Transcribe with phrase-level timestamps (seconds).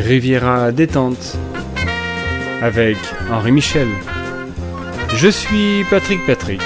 [0.00, 1.36] Riviera détente
[2.62, 2.96] avec
[3.30, 3.86] Henri Michel.
[5.14, 6.62] Je suis Patrick Patrick,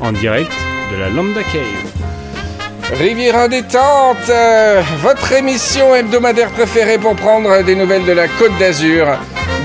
[0.00, 0.52] en direct
[0.92, 2.98] de la Lambda Cave.
[2.98, 9.06] Riviera détente, euh, votre émission hebdomadaire préférée pour prendre des nouvelles de la Côte d'Azur,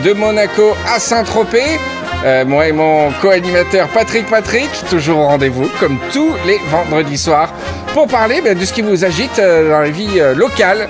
[0.04, 1.80] de Monaco à Saint-Tropez.
[2.25, 7.54] Euh, moi et mon co-animateur Patrick Patrick, toujours au rendez-vous, comme tous les vendredis soirs,
[7.93, 10.89] pour parler ben, de ce qui vous agite euh, dans la vie locale.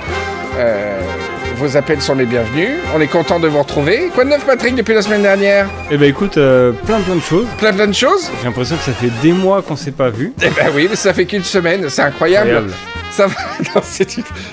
[1.55, 2.70] Vos appels sont les bienvenus.
[2.95, 4.09] On est content de vous retrouver.
[4.13, 7.21] Quoi de neuf, Patrick, depuis la semaine dernière Eh ben écoute, euh, plein plein de
[7.21, 7.48] choses.
[7.57, 10.34] Plein plein de choses J'ai l'impression que ça fait des mois qu'on s'est pas vu.
[10.41, 12.49] Eh ben oui, mais ça fait qu'une semaine, c'est incroyable.
[12.49, 12.73] Incroyable.
[13.12, 14.07] Ça va, c'est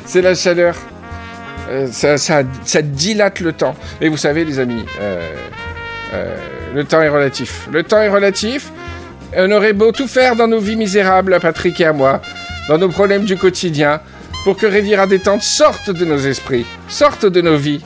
[0.05, 0.75] c'est la chaleur.
[1.71, 3.77] Euh, ça, ça, ça dilate le temps.
[4.01, 5.23] Et vous savez, les amis, euh,
[6.13, 6.37] euh,
[6.75, 7.69] le temps est relatif.
[7.73, 8.71] Le temps est relatif.
[9.37, 12.21] On aurait beau tout faire dans nos vies misérables, à Patrick et à moi,
[12.69, 14.01] dans nos problèmes du quotidien,
[14.45, 17.81] pour que Riviera Détente sorte de nos esprits, sorte de nos vies,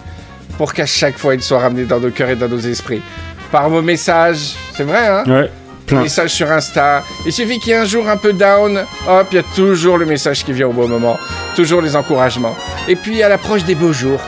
[0.57, 3.03] pour qu'à chaque fois il soit ramené dans nos cœurs et dans nos esprits.
[3.51, 5.25] Par vos messages, c'est vrai, hein?
[5.27, 5.51] Ouais,
[5.87, 6.03] plein.
[6.03, 7.03] message sur Insta.
[7.27, 9.99] Il suffit qu'il y ait un jour un peu down, hop, il y a toujours
[9.99, 11.19] le message qui vient au bon moment,
[11.55, 12.57] toujours les encouragements.
[12.89, 14.21] Et puis à l'approche des beaux jours,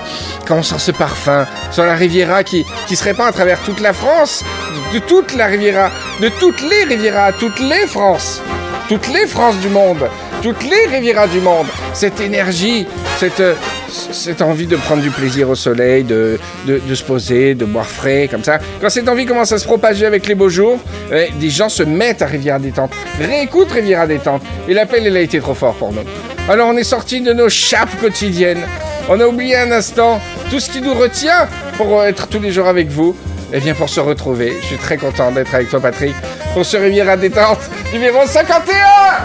[0.47, 3.81] quand on sent ce parfum sur la Riviera qui, qui se répand à travers toute
[3.81, 4.45] la France,
[4.93, 5.91] de toute la Riviera,
[6.21, 8.41] de toutes les Rivieras, toutes les France,
[8.89, 10.09] toutes les France du monde,
[10.43, 12.87] toutes les Rivieras du monde, cette énergie,
[13.19, 13.43] cette,
[13.89, 18.29] cette envie de prendre du plaisir au soleil, de, de, se poser, de boire frais,
[18.31, 18.59] comme ça.
[18.81, 20.79] Quand cette envie commence à se propager avec les beaux jours,
[21.13, 24.43] eh, des gens se mettent à Riviera Détente, réécoutent Riviera Détente.
[24.69, 26.03] Et l'appel, il a été trop fort pour nous.
[26.49, 28.65] Alors on est sorti de nos chapes quotidiennes.
[29.09, 32.69] On a oublié un instant tout ce qui nous retient pour être tous les jours
[32.69, 33.17] avec vous.
[33.53, 36.15] Et bien pour se retrouver, je suis très content d'être avec toi Patrick
[36.53, 37.61] pour ce Riviera Détente
[37.93, 38.75] numéro 51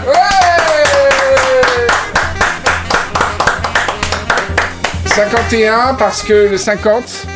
[0.06, 0.61] Ouais
[5.06, 7.26] 51 parce que le 50,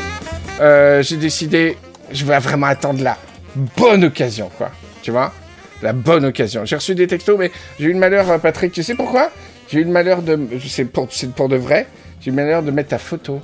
[0.61, 1.77] euh, j'ai décidé,
[2.11, 3.19] je vais vraiment attendre la
[3.77, 4.71] bonne occasion, quoi.
[5.03, 5.33] Tu vois?
[5.83, 6.65] La bonne occasion.
[6.65, 9.31] J'ai reçu des textos, mais j'ai eu le malheur, euh, Patrick, tu sais pourquoi?
[9.69, 10.39] J'ai eu le malheur de...
[10.67, 11.09] C'est pour,
[11.49, 11.87] de vrai.
[12.21, 13.41] J'ai eu le malheur de mettre ta photo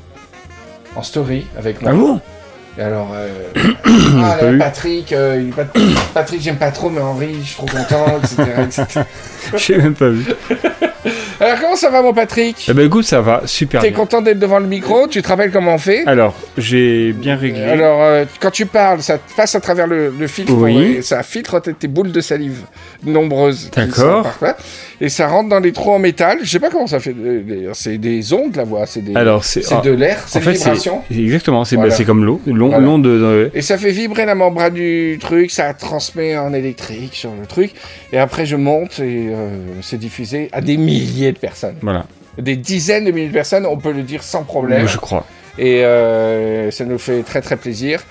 [0.97, 1.93] en story avec moi.
[1.93, 2.32] Ah
[2.79, 3.29] Et alors, euh,
[3.85, 4.59] ah, là.
[4.65, 5.67] Patrick, euh, il est pas-
[6.15, 8.43] Patrick, j'aime pas trop, mais Henri, je suis trop content, etc.
[8.65, 9.01] etc.
[9.57, 10.25] J'ai même pas vu.
[11.41, 13.97] Alors, comment ça va, mon Patrick Eh ben écoute, ça va, super T'es bien.
[13.99, 17.63] content d'être devant le micro Tu te rappelles comment on fait Alors, j'ai bien réglé.
[17.63, 20.97] Alors, euh, quand tu parles, ça passe à travers le, le filtre, Oui.
[20.99, 22.61] et ça filtre tes, tes boules de salive
[23.05, 23.71] nombreuses.
[23.73, 24.25] qui D'accord.
[24.25, 24.57] sont par là,
[25.01, 26.39] Et ça rentre dans les trous en métal.
[26.43, 27.15] Je sais pas comment ça fait.
[27.19, 28.87] euh, C'est des ondes, la voix.
[28.87, 29.15] C'est des.
[29.15, 30.19] Alors, c'est c'est ah, de l'air.
[30.19, 31.03] en C'est fait, des c'est vibrations.
[31.11, 31.91] exactement, c'est Voilà.
[31.91, 32.85] bah, c'est comme l'eau, l'on- Voilà.
[32.85, 37.47] l'onde Et ça fait vibrer la membrane du truc, ça transmet en électrique sur le
[37.47, 37.73] truc.
[38.13, 39.49] Et après, je monte et euh,
[39.83, 41.77] c'est diffusé à des milliers de personnes.
[41.83, 42.07] voilà,
[42.39, 44.89] Des dizaines de milliers de personnes, on peut le dire sans problème.
[44.89, 45.25] je crois.
[45.59, 48.03] Et euh, ça nous fait très très plaisir.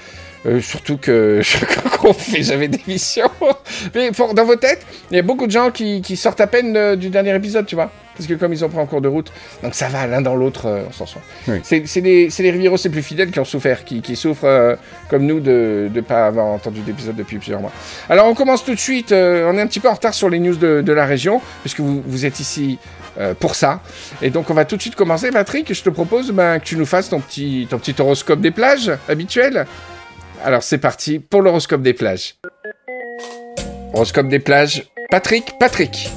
[0.48, 3.30] Euh, surtout que je crois qu'on fait jamais d'émission.
[3.96, 6.48] Mais pour- dans vos têtes, il y a beaucoup de gens qui, qui sortent à
[6.48, 7.92] peine euh, du dernier épisode, tu vois.
[8.18, 9.32] Parce que comme ils ont pris en cours de route,
[9.64, 11.22] donc ça va l'un dans l'autre, euh, on s'en sort.
[11.48, 11.60] Oui.
[11.64, 14.76] C'est les, c'est les Rivieros les plus fidèles qui ont souffert, qui, qui souffrent euh,
[15.10, 17.72] comme nous de ne pas avoir entendu d'épisode depuis plusieurs mois.
[18.10, 20.40] Alors on commence tout de suite, on est un petit peu en retard sur les
[20.40, 22.80] news de, de la région, puisque vous, vous êtes ici
[23.20, 23.82] euh, pour ça.
[24.22, 25.74] Et donc on va tout de suite commencer, Patrick.
[25.74, 28.92] Je te propose ben, que tu nous fasses ton petit, ton petit horoscope des plages
[29.08, 29.66] habituel.
[30.44, 32.36] Alors c'est parti pour l'horoscope des plages.
[33.94, 36.10] Horoscope des plages, Patrick, Patrick.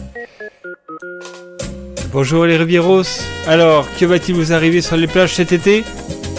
[2.13, 3.03] Bonjour les Rivieros.
[3.49, 5.83] Alors, que va-t-il vous arriver sur les plages cet été?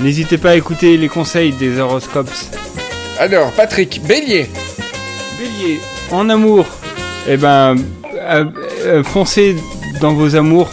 [0.01, 2.31] N'hésitez pas à écouter les conseils des horoscopes.
[3.19, 4.47] Alors Patrick, Bélier.
[5.37, 5.79] Bélier,
[6.11, 6.65] en amour,
[7.27, 7.75] eh ben,
[8.15, 8.45] euh,
[8.85, 9.55] euh, foncez
[10.01, 10.69] dans vos amours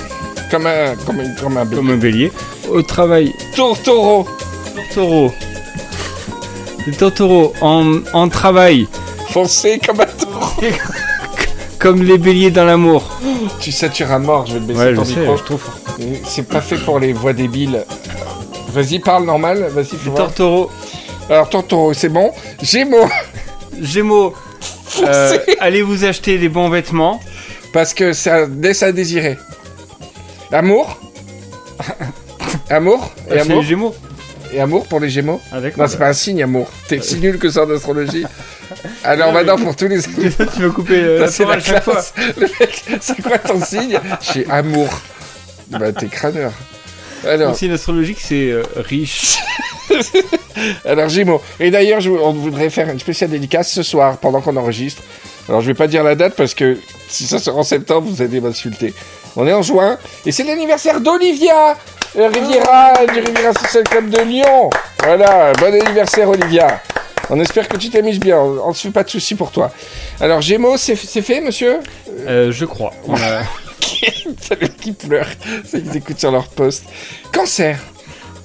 [0.50, 1.77] Comme un, comme un, comme un bélier.
[1.77, 2.33] comme un bélier.
[2.71, 4.27] Au travail, Tour, taureau.
[4.94, 5.33] taureau.
[6.87, 8.88] Le taureau, en, en travail,
[9.31, 10.50] Foncé comme un taureau.
[11.78, 13.03] comme les béliers dans l'amour.
[13.61, 15.37] Tu satures à mort, je vais te baisser Ouais, ton je sais, micro.
[15.37, 15.64] je trouve.
[16.25, 17.85] C'est pas fait pour les voix débiles.
[18.73, 19.67] Vas-y, parle normal.
[19.75, 20.32] Vas-y, fais voir.
[20.35, 20.70] taureau,
[21.31, 22.31] Alors, taureau, c'est bon?
[22.62, 23.08] Gémeaux.
[23.81, 24.35] Gémeaux,
[25.05, 27.20] euh, allez vous acheter des bons vêtements.
[27.73, 29.39] Parce que ça laisse à désirer.
[30.53, 30.99] Amour.
[32.71, 33.13] amour.
[33.29, 33.63] Et Ah, c'est amour.
[33.63, 33.95] les Gémeaux.
[34.53, 35.41] Et amour pour les Gémeaux.
[35.51, 35.71] D'accord.
[35.79, 36.69] Non, c'est pas un signe, amour.
[36.89, 38.25] T'es si nul que ça en astrologie.
[39.05, 40.11] Alors maintenant, pour tous les tu
[40.61, 42.03] veux couper euh, la c'est la chaque fois.
[42.37, 44.89] Le mec, c'est quoi ton signe suis amour.
[45.69, 46.53] Bah, t'es crâneur.
[47.27, 49.39] Alors, Le signe astrologique, c'est euh, riche.
[50.85, 51.41] alors Gémeaux.
[51.61, 55.03] Et d'ailleurs, je- on voudrait faire une spéciale dédicace ce soir, pendant qu'on enregistre.
[55.49, 56.79] Alors, je vais pas dire la date parce que
[57.09, 58.94] si ça sera en septembre, vous allez m'insulter.
[59.37, 61.77] On est en juin et c'est l'anniversaire d'Olivia.
[62.15, 64.69] Le Riviera du Riviera Social Club de Lyon.
[65.03, 66.81] Voilà, bon anniversaire Olivia.
[67.31, 69.71] On espère que tu t'amuses bien, on ne se fait pas de soucis pour toi.
[70.21, 71.79] Alors Gémeaux, c'est fait monsieur?
[72.27, 72.93] Euh, je crois.
[73.09, 73.43] On a-
[74.41, 75.27] C'est le qui pleure,
[75.65, 76.85] c'est qu'ils écoutent sur leur poste.
[77.33, 77.79] Cancer,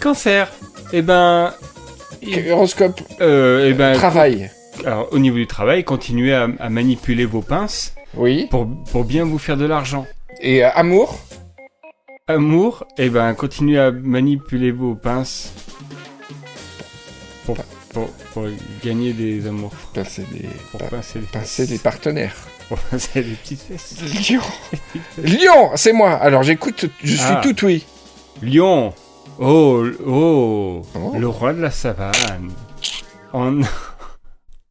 [0.02, 0.48] Cancer.
[0.94, 1.54] Eh ben.
[2.52, 4.50] horoscope, euh, eh ben, travail.
[4.86, 8.48] Alors, au niveau du travail, continuez à, à manipuler vos pinces Oui.
[8.50, 10.06] pour, pour bien vous faire de l'argent.
[10.42, 11.20] Et euh, amour
[12.30, 15.54] Amour, eh ben, continuez à manipuler vos pinces
[17.46, 17.56] pour,
[17.94, 18.44] pour, pour
[18.84, 19.72] gagner des amours.
[19.94, 20.82] Pincer des, Pour
[21.32, 22.36] pincer des partenaires.
[22.68, 23.96] Pour pincer les petites fesses.
[24.30, 24.42] Lion
[25.24, 26.12] Lion, c'est moi.
[26.16, 27.40] Alors j'écoute, je suis Ah.
[27.42, 27.86] tout oui.
[28.42, 28.94] Lion
[29.40, 31.14] Oh, oh, Oh.
[31.18, 32.52] Le roi de la savane
[33.32, 33.62] En,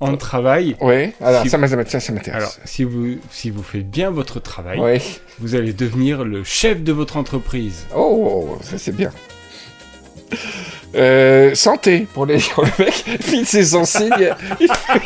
[0.00, 0.76] en travail.
[0.80, 1.88] Ouais, alors Si- ça m'intéresse.
[1.88, 2.42] Ça, ça m'intéresse.
[2.42, 5.00] Alors, si vous, si vous faites bien votre travail, Ouais.
[5.38, 7.86] vous allez devenir le chef de votre entreprise.
[7.94, 9.10] Oh, ça c'est bien.
[10.96, 12.62] Euh, santé pour les lions.
[12.78, 14.10] Le mec sourcils.
[14.60, 15.00] il fait-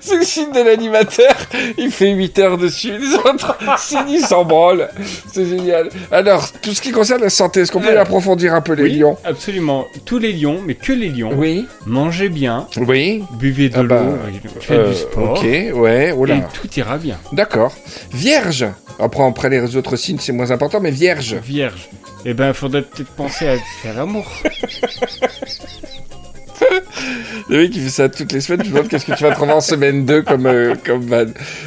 [0.00, 1.34] C'est le signe de l'animateur.
[1.78, 2.92] Il fait 8 heures dessus.
[2.98, 4.88] Les autres, s'ils s'en branlent.
[5.32, 5.88] C'est génial.
[6.10, 8.92] Alors, tout ce qui concerne la santé, est-ce qu'on peut approfondir un peu les oui,
[8.98, 9.16] lions?
[9.24, 9.86] absolument.
[10.04, 11.30] Tous les lions, mais que les lions.
[11.34, 11.66] Oui.
[11.86, 13.24] Mangez bien, Oui.
[13.38, 14.18] buvez de Ah bah, l'eau,
[14.60, 17.16] faites Euh, du sport, Ok, ouais, oh et tout ira bien.
[17.32, 17.72] D'accord.
[18.12, 18.66] Vierge.
[19.00, 21.34] Après, après les autres signes, c'est moins important, mais vierge.
[21.42, 21.88] Vierge.
[22.30, 24.30] Eh ben, faudrait peut-être penser à faire l'amour.
[27.48, 29.30] Le mec qui fait ça toutes les semaines, je me demande qu'est-ce que tu vas
[29.30, 31.24] trouver en semaine 2 comme, euh, comme van.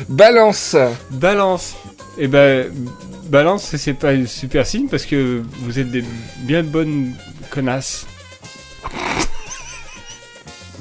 [0.08, 0.76] Balance.
[1.10, 1.74] Balance.
[2.20, 2.68] Eh ben,
[3.24, 6.04] balance, c'est- pas un super signe parce que vous êtes des
[6.42, 7.14] bien bonnes
[7.50, 8.06] connasses.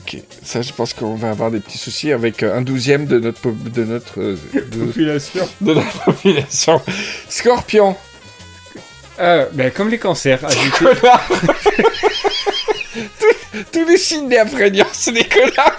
[0.03, 3.19] Ok, ça je pense qu'on va avoir des petits soucis avec euh, un douzième de
[3.19, 5.49] notre, po- de notre, euh, de, Population.
[5.63, 6.83] de notre population.
[7.31, 7.97] Scorpion.
[9.23, 10.41] Ah, ben, comme les cancers,
[10.79, 10.89] tous,
[13.71, 15.77] tous les signes des Afréniens, c'est des connards.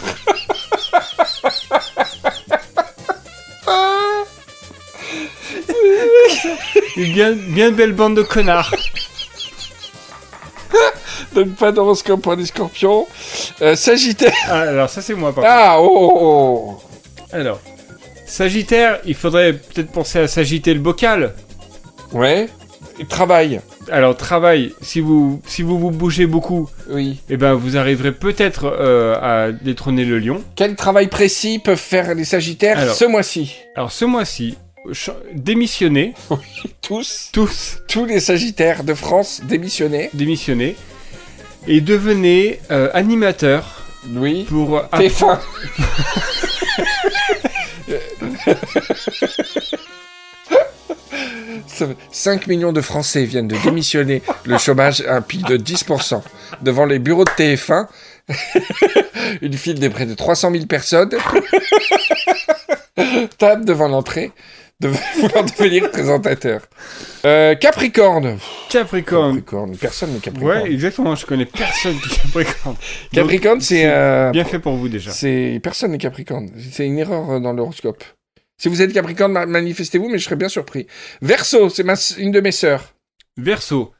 [6.97, 8.75] Une bien, bien belle bande de connards.
[11.33, 13.07] Donne pas d'horoscope pour les scorpions.
[13.63, 14.35] Euh, Sagittaire.
[14.49, 15.55] Ah, alors ça c'est moi par contre.
[15.55, 16.81] Ah, oh, oh, oh.
[17.31, 17.59] Alors,
[18.27, 21.33] Sagittaire, il faudrait peut-être penser à s'agiter le bocal.
[22.11, 22.47] Ouais.
[23.09, 23.61] Travail.
[23.89, 27.19] Alors, travail, si vous, si vous vous bougez beaucoup, Oui.
[27.29, 30.41] eh ben, vous arriverez peut-être euh, à détrôner le lion.
[30.55, 32.95] Quel travail précis peuvent faire les Sagittaires Alors.
[32.95, 33.55] ce mois-ci?
[33.75, 34.57] Alors, ce mois-ci,
[35.33, 36.13] démissionnez,
[36.81, 40.09] Tous, tous tous les Sagittaires de France démissionnés.
[40.13, 40.75] démissionnez,
[41.67, 43.83] et devenez euh, animateur
[44.15, 44.45] Oui.
[44.49, 44.83] pour...
[44.97, 45.39] T'es fin.
[52.11, 54.21] 5 millions de Français viennent de démissionner.
[54.45, 56.21] Le chômage a un pic de 10%.
[56.61, 57.87] Devant les bureaux de TF1,
[59.41, 61.09] une file de près de 300 000 personnes
[63.37, 64.31] tape devant l'entrée
[64.79, 64.87] de
[65.19, 66.61] vouloir devenir présentateur.
[67.23, 68.39] Euh, Capricorne.
[68.69, 69.35] Capricorne.
[69.35, 69.77] Capricorne.
[69.77, 70.63] Personne n'est Capricorne.
[70.63, 72.75] Ouais, exactement, je connais personne qui est Capricorne.
[73.13, 73.83] Capricorne, c'est...
[73.85, 75.11] euh, Bien fait pour vous déjà.
[75.11, 76.49] C'est personne n'est Capricorne.
[76.71, 78.03] C'est une erreur euh, dans l'horoscope.
[78.61, 80.85] Si vous êtes Capricorne, ma- manifestez-vous, mais je serais bien surpris.
[81.23, 81.95] Verseau, c'est ma...
[82.19, 82.93] une de mes sœurs.
[83.35, 83.91] Verso,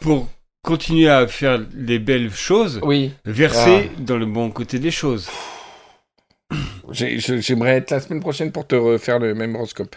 [0.00, 0.28] pour
[0.64, 3.12] continuer à faire les belles choses, Oui.
[3.24, 5.30] verser dans le bon côté des choses.
[6.90, 9.94] J'aimerais être la semaine prochaine pour te refaire le même horoscope.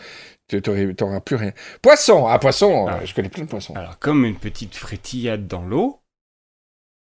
[0.48, 1.52] Tu t'auras plus rien.
[1.82, 3.00] Poisson, ah poisson, Ah.
[3.02, 3.74] euh, je connais plein de poissons.
[3.74, 6.02] Alors, comme une petite frétillade dans l'eau,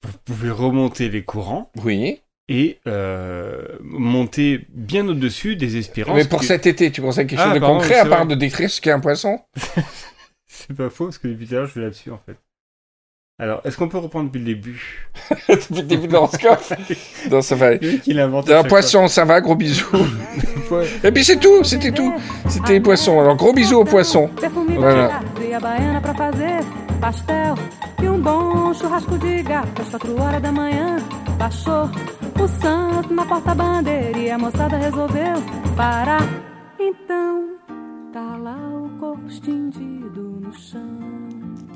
[0.04, 2.22] vous pouvez remonter les courants Oui.
[2.48, 6.16] Et euh, monter bien au-dessus des espérances.
[6.16, 8.26] Mais pour que- cet été, tu conseilles quelque Ah, chose de pardon, concret à part
[8.26, 8.36] vrai.
[8.36, 9.40] de décrire ce qu'est un poisson
[10.48, 12.38] C'est pas faux, parce que depuis tout à l'heure, je suis là-dessus, en fait.
[13.38, 15.10] Alors, est-ce qu'on peut reprendre depuis le début
[15.50, 16.62] Depuis le début de l'horoscope
[17.32, 19.86] Non, ça va Un poisson, ça va, gros bisous.
[21.04, 22.14] Et puis c'est tout, c'était tout.
[22.48, 23.20] C'était les poissons.
[23.20, 24.30] Alors gros bisous aux poissons.
[24.70, 25.20] Voilà.
[27.00, 27.56] Pastel
[28.02, 30.98] e um bom churrasco de gato às quatro horas da manhã.
[31.38, 31.90] Baixou
[32.40, 35.36] o santo na porta-bandeira e a moçada resolveu
[35.76, 36.22] parar.
[36.80, 37.56] Então,
[38.14, 40.82] tá lá o corpo estendido no chão.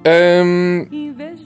[0.08, 0.86] Euh,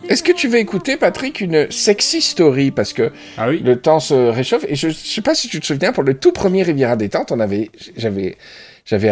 [0.08, 2.70] Est-ce que tu veux écouter, Patrick, une sexy story?
[2.72, 4.66] Parce que Ah oui le temps se réchauffe.
[4.68, 7.32] Et je, je sais pas si tu te souviens, pour le tout premier Riviera Détente,
[7.32, 8.38] on avait, j'avais,
[8.86, 9.12] j'avais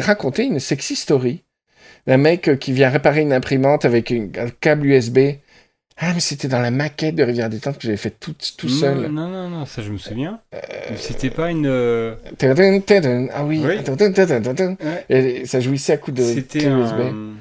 [0.00, 1.44] raconté une sexy story
[2.06, 5.18] d'un mec euh, qui vient réparer une imprimante avec une- un câble USB
[6.02, 9.08] Ah, mais c'était dans la maquette de Rivière Détente que j'avais fait tout, tout seul.
[9.10, 10.40] Non, non, non, ça je me souviens.
[10.52, 11.66] Mais C'était pas une.
[11.66, 12.14] euh.
[13.34, 13.60] Ah oui.
[15.10, 17.00] Et ça jouissait à coups de C'était USB.
[17.00, 17.36] un.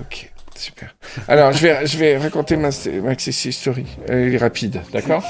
[0.00, 0.94] Ok, super.
[1.28, 2.68] Alors, je vais, je vais raconter ma,
[3.02, 3.86] ma sexy story.
[4.08, 5.24] Elle est rapide, d'accord?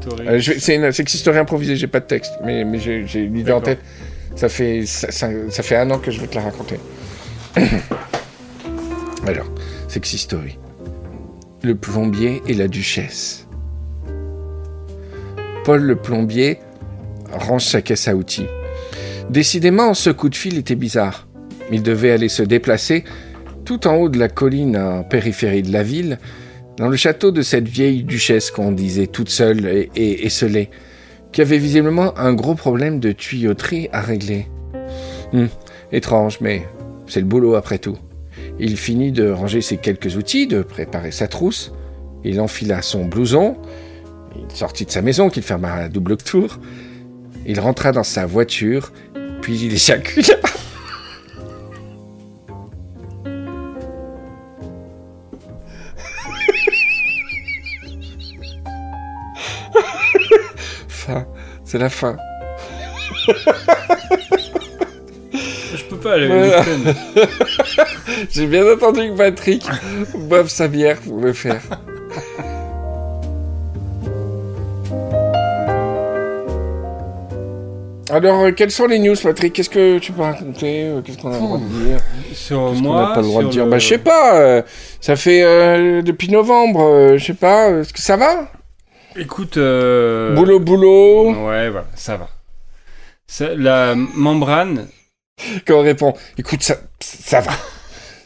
[0.00, 0.26] Story.
[0.28, 3.36] Euh, C'est une sexy story improvisée, j'ai pas de texte, mais, mais j'ai j'ai une
[3.36, 3.80] idée en tête.
[4.38, 5.26] Ça fait, ça,
[5.72, 6.78] un an que je vais te la raconter.
[9.26, 9.50] Alors,
[9.88, 10.56] sexy story.
[11.64, 13.48] Le plombier et la duchesse.
[15.64, 16.60] Paul le plombier
[17.32, 18.46] range sa caisse à outils.
[19.28, 21.26] Décidément, ce coup de fil était bizarre.
[21.72, 23.02] Il devait aller se déplacer
[23.64, 26.20] tout en haut de la colline en périphérie de la ville,
[26.76, 30.30] dans le château de cette vieille duchesse qu'on disait toute seule et, et
[31.32, 34.46] qui avait visiblement un gros problème de tuyauterie à régler.
[35.32, 35.48] Hum,
[35.92, 36.66] étrange, mais
[37.06, 37.98] c'est le boulot après tout.
[38.58, 41.72] Il finit de ranger ses quelques outils, de préparer sa trousse.
[42.24, 43.56] Il enfila son blouson.
[44.36, 46.58] Il sortit de sa maison, qu'il ferma à double tour.
[47.46, 48.92] Il rentra dans sa voiture,
[49.40, 50.34] puis il éjacula.
[61.70, 62.16] C'est la fin.
[65.76, 66.54] Je peux pas aller Ouais.
[66.54, 66.94] à scène.
[68.30, 69.66] J'ai bien entendu que Patrick
[70.14, 71.60] boive sa bière pour le faire.
[78.10, 79.52] Alors, euh, quelles sont les news, Patrick?
[79.52, 80.84] Qu'est-ce que tu peux raconter?
[80.84, 81.98] Euh, Qu'est-ce qu'on a le droit de dire?
[82.32, 83.08] Sur Qu'est-ce qu'on moi.
[83.08, 83.64] n'a pas le droit de dire?
[83.66, 84.38] Le- Bah, je sais pas.
[84.40, 84.62] euh,
[85.00, 86.80] ça fait euh, depuis novembre.
[86.84, 87.68] euh, je sais pas.
[87.70, 88.48] Est-ce que ça va?
[89.16, 89.56] Écoute.
[89.56, 91.30] euh, Boulot, boulot.
[91.46, 92.28] Ouais, voilà, ça va.
[93.26, 94.88] Ça- la membrane,
[95.66, 97.52] Quand on répond, écoute, ça, ça va.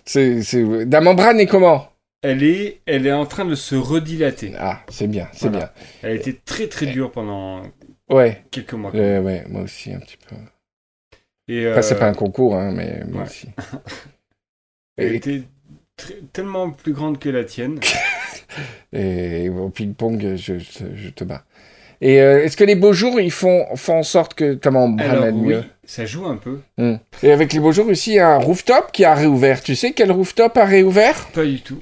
[0.05, 0.63] C'est, c'est...
[0.87, 1.89] La membrane est comment?
[2.23, 4.55] Elle est, elle est en train de se redilater.
[4.59, 5.75] Ah, c'est bien, c'est Voilà.
[6.03, 7.71] Elle a été très très dure pendant bien.
[8.11, 8.93] Ouais, quelques mois.
[8.95, 10.37] euh, ouais, moi aussi un petit peu.
[11.49, 13.29] Et Enfin, c'est euh, pas un concours, hein, mais moi ouais.
[13.29, 13.49] aussi.
[14.97, 15.43] Elle Et- était
[16.33, 17.79] tellement plus grande que la tienne.
[18.93, 21.45] Et au ping-pong, je, te bats.
[22.01, 25.33] Et euh, est-ce que les beaux jours, ils font, font en sorte que Alors aille
[25.33, 26.61] oui, mieux ça joue un peu.
[26.79, 26.97] Hmm.
[27.23, 29.63] Et avec les beaux jours aussi, il y a un rooftop qui a réouvert.
[29.63, 31.29] Tu sais quel rooftop a réouvert?
[31.35, 31.81] Pas du tout.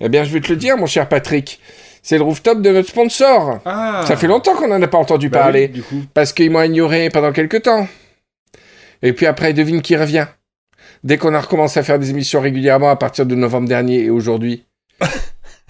[0.00, 1.60] Eh bien, je vais te le dire, mon cher Patrick.
[2.02, 3.60] C'est le rooftop de notre sponsor.
[3.64, 5.66] Ah Ça fait longtemps qu'on n'en a pas entendu Bah parler.
[5.66, 6.02] oui, du coup.
[6.12, 7.88] Parce qu'ils m'ont ignoré pendant quelques temps.
[9.02, 10.26] Et puis après, devine qui revient.
[11.06, 14.10] Dès qu'on a recommencé à faire des émissions régulièrement à partir de novembre dernier et
[14.10, 14.64] aujourd'hui.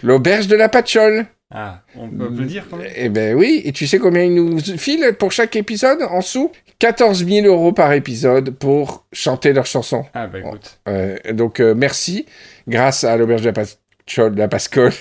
[0.02, 1.26] L'auberge de la Patchole.
[1.50, 2.90] Ah, on peut le dire quand même.
[2.97, 6.50] Eh ben oui, et tu sais combien ils nous filent pour chaque épisode en sous?
[6.78, 10.07] 14 000 euros par épisode pour chanter leurs chansons.
[10.14, 10.78] Ah bah écoute.
[10.88, 12.25] Euh, donc euh, merci,
[12.66, 14.93] grâce à l'auberge de la Patchole, de la Pascole.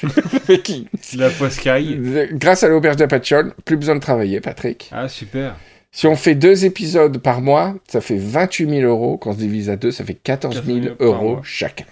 [0.64, 0.88] qui-
[1.18, 2.00] La poscaille.
[2.34, 4.90] grâce à l'auberge de la Patchole, plus besoin de travailler, Patrick.
[4.94, 5.56] Ah super.
[5.98, 9.18] Si on fait deux épisodes par mois, ça fait 28 000 euros.
[9.18, 11.86] Quand on se divise à deux, ça fait 14 000 14 000 par euros chacun.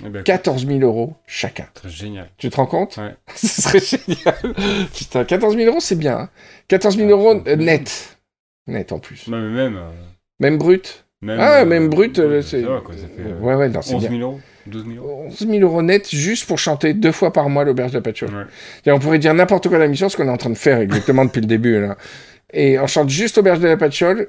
[0.00, 1.66] Eh ben, écoute, 14 000 euros chacun.
[1.74, 2.30] très génial.
[2.38, 2.96] Tu te rends compte?
[2.96, 3.14] Ouais.
[3.34, 4.54] Ce serait génial.
[4.96, 6.18] Putain, 14 000 euros, c'est bien.
[6.20, 6.28] hein.
[6.68, 7.66] 14 000 Ah, euros c'est euh, bien.
[7.66, 8.16] net.
[8.66, 9.28] Net en plus.
[9.28, 9.76] Non, mais même.
[9.76, 9.90] euh,
[10.40, 11.04] Même brut?
[11.20, 12.62] même Ah, euh, même brut, euh, c'est...
[12.62, 14.18] Ça va quoi, ça fait euh, Ouais, ouais, non, c'est 11 bien.
[14.18, 17.50] 000 euros 12 000 euros 11 000 euros net juste pour chanter deux fois par
[17.50, 18.30] mois l'auberge de la pâture.
[18.86, 18.92] Ouais.
[18.92, 20.78] On pourrait dire n'importe quoi à la mission, ce qu'on est en train de faire
[20.78, 21.78] exactement depuis le début.
[21.78, 21.98] Là.
[22.52, 24.28] Et on chante juste auberge de la Patchole,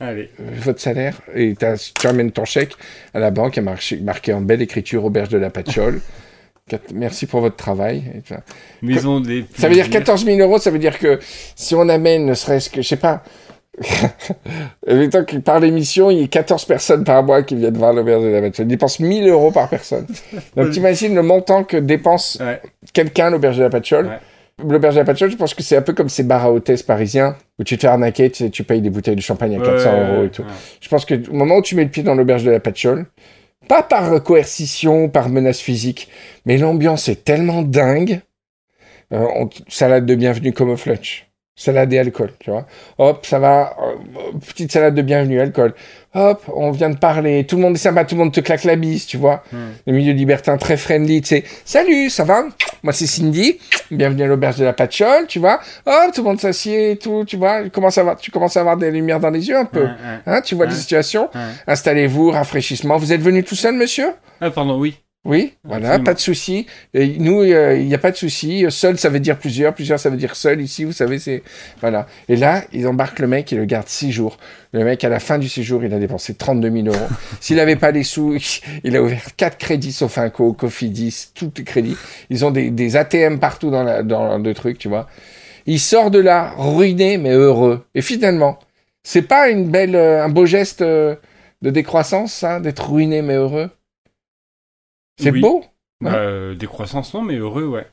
[0.00, 0.30] Allez.
[0.40, 2.72] euh, votre salaire, et tu amènes ton chèque
[3.14, 6.00] à la banque, marqué, marqué en belle écriture auberge de la Patchole.
[6.94, 8.02] Merci pour votre travail.
[8.82, 9.44] Maison des.
[9.56, 10.00] Ça veut dire plaisirs.
[10.00, 11.18] 14 000 euros, ça veut dire que
[11.54, 13.22] si on amène ne serait-ce que, je sais pas,
[14.86, 18.28] que par l'émission, il y a 14 personnes par mois qui viennent voir l'auberge de
[18.28, 18.66] la Patchole.
[18.66, 20.06] Ils dépensent 1000 euros par personne.
[20.56, 22.60] Donc t'imagines le montant que dépense Ouais.
[22.92, 24.06] quelqu'un à l'auberge de la Patchole.
[24.06, 24.18] Ouais.
[24.62, 26.82] L'auberge de la Patchole, je pense que c'est un peu comme ces bars à hôtesse
[26.84, 29.90] parisiens où tu te fais arnaquer, tu, tu payes des bouteilles de champagne à 400
[29.92, 30.42] Ouais, euros et tout.
[30.42, 30.48] ouais.
[30.80, 33.06] Je pense que au moment où tu mets le pied dans l'auberge de la Patchole,
[33.68, 36.08] pas par coercition, par menace physique,
[36.46, 38.20] mais l'ambiance est tellement dingue.
[39.12, 41.26] Euh, on- salade de bienvenue comme au flunch.
[41.56, 42.66] Salade et alcool, tu vois.
[42.98, 43.76] Hop, ça va.
[43.80, 45.74] euh, petite salade de bienvenue, alcool.
[46.14, 47.44] Hop, on vient de parler.
[47.44, 49.42] Tout le monde est sympa, tout le monde te claque la bise, tu vois.
[49.52, 49.70] Hmm.
[49.86, 51.44] Le milieu libertin très friendly, tu sais.
[51.64, 52.44] Salut, ça va?
[52.84, 53.58] Moi, c'est Cindy.
[53.90, 55.60] Bienvenue à l'auberge de la Patchole, tu vois.
[55.86, 57.64] Hop, tout le monde s'assied et tout, tu vois.
[57.64, 59.86] Tu commences à avoir, tu commences à avoir des lumières dans les yeux un peu.
[60.26, 60.70] Hein, tu vois Ouais.
[60.72, 61.28] les situations.
[61.66, 62.96] Installez-vous, rafraîchissement.
[62.96, 64.10] Vous êtes venu tout seul, monsieur?
[64.40, 64.96] Ah, pardon, oui.
[65.24, 66.04] Oui, voilà, Absolument.
[66.04, 66.66] pas de souci.
[66.92, 68.66] Nous, euh, il n'y a pas de souci.
[68.68, 69.74] Seul, ça veut dire plusieurs.
[69.74, 70.60] Plusieurs, ça veut dire seul.
[70.60, 71.42] Ici, vous savez, c'est
[71.80, 72.06] voilà.
[72.28, 74.36] Et là, ils embarquent le mec et le gardent six jours.
[74.72, 77.08] Le mec, à la fin du séjour, il a dépensé 32 000 euros.
[77.40, 78.36] S'il n'avait pas les sous,
[78.84, 81.96] il a ouvert quatre crédits Sofinco, Cofidis, tous les crédits.
[82.28, 85.08] Ils ont des, des ATM partout dans, la, dans le truc, tu vois.
[85.64, 87.86] Il sort de là ruiné mais heureux.
[87.94, 88.58] Et finalement,
[89.02, 91.14] c'est pas une belle, euh, un beau geste euh,
[91.62, 93.70] de décroissance, ça, d'être ruiné mais heureux?
[95.18, 95.40] C'est Oui.
[95.40, 95.64] beau.
[96.00, 97.86] Bah, euh, décroissance, non, mais heureux, ouais.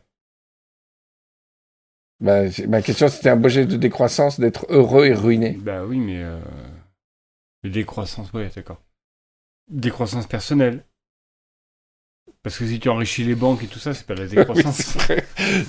[2.19, 5.51] Bah, ma question, c'était un beau geste de décroissance d'être heureux et ruiné.
[5.59, 6.21] Bah oui, mais.
[6.23, 6.39] Euh...
[7.63, 8.81] Décroissance, ouais, d'accord.
[9.69, 10.83] Décroissance personnelle.
[12.43, 14.97] Parce que si tu enrichis les banques et tout ça, c'est pas la décroissance.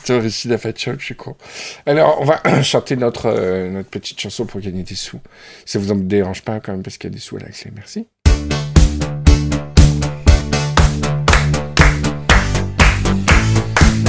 [0.04, 1.37] tu réussi la fatchole, je suis con.
[1.85, 5.21] Alors, on va chanter notre, euh, notre petite chanson pour gagner des sous.
[5.66, 7.50] Ça vous en dérange pas quand même parce qu'il y a des sous à la
[7.50, 7.71] clé.
[7.75, 8.06] Merci.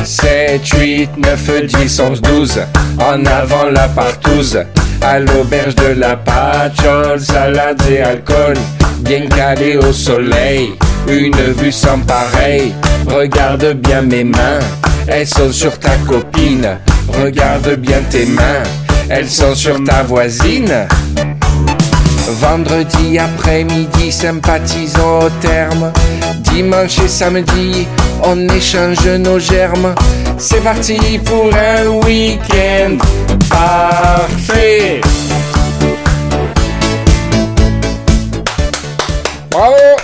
[0.05, 2.61] 7, 8, 9, 10, 11, 12
[2.99, 4.59] En avant la partouze.
[5.01, 8.55] À l'auberge de la patchole Salade et alcool.
[8.99, 10.73] Bien calé au soleil.
[11.07, 12.73] Une vue sans pareil.
[13.07, 14.59] Regarde bien mes mains.
[15.07, 16.77] Elles sont sur ta copine.
[17.21, 18.63] Regarde bien tes mains.
[19.09, 20.87] Elles sont sur ta voisine
[22.27, 25.91] Vendredi après-midi, sympathisons au terme.
[26.39, 27.87] Dimanche et samedi,
[28.23, 29.93] on échange nos germes.
[30.37, 32.97] C'est parti pour un week-end
[33.49, 35.01] parfait.
[39.49, 40.02] Bravo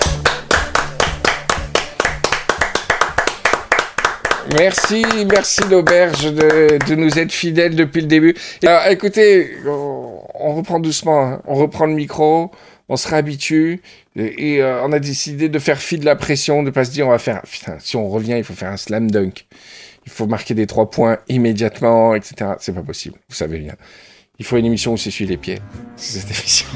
[4.57, 8.35] Merci, merci l'auberge de, de nous être fidèles depuis le début.
[8.63, 11.41] Alors, écoutez, on, reprend doucement, hein.
[11.45, 12.51] on reprend le micro,
[12.87, 13.81] on se réhabitue
[14.15, 16.91] et, et, euh, on a décidé de faire fi de la pression, de pas se
[16.91, 19.45] dire on va faire, putain, si on revient, il faut faire un slam dunk,
[20.05, 22.53] il faut marquer des trois points immédiatement, etc.
[22.59, 23.75] C'est pas possible, vous savez bien.
[24.39, 25.59] Il faut une émission où s'essuie les pieds.
[25.97, 26.67] C'est cette émission.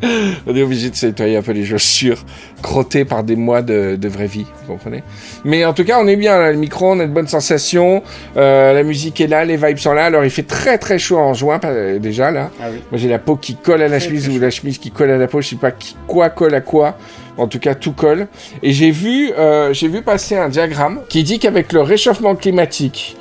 [0.46, 2.24] On est obligé de se nettoyer un peu les chaussures,
[2.62, 5.02] crottées par des mois de, de vraie vie, vous comprenez?
[5.44, 8.02] Mais en tout cas, on est bien, là, le micro, on a de bonnes sensations,
[8.36, 10.04] euh, la musique est là, les vibes sont là.
[10.04, 12.50] Alors, il fait très très chaud en juin, euh, déjà, là.
[12.60, 12.78] ah oui.
[12.90, 14.90] Moi, j'ai la peau qui colle à la Très, chemise très ou la chemise qui
[14.92, 16.96] colle à la peau, je sais pas qui, quoi colle à quoi.
[17.38, 18.28] En tout cas, tout colle.
[18.62, 23.16] Et j'ai vu, euh, j'ai vu passer un diagramme qui dit qu'avec le réchauffement climatique,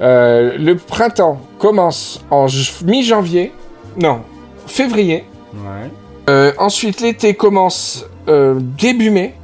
[0.00, 2.46] euh, le printemps commence en
[2.84, 3.52] mi-janvier,
[3.96, 4.20] non,
[4.66, 5.24] février.
[5.54, 5.90] Ouais.
[6.30, 9.34] Euh, ensuite, l'été commence euh, début mai.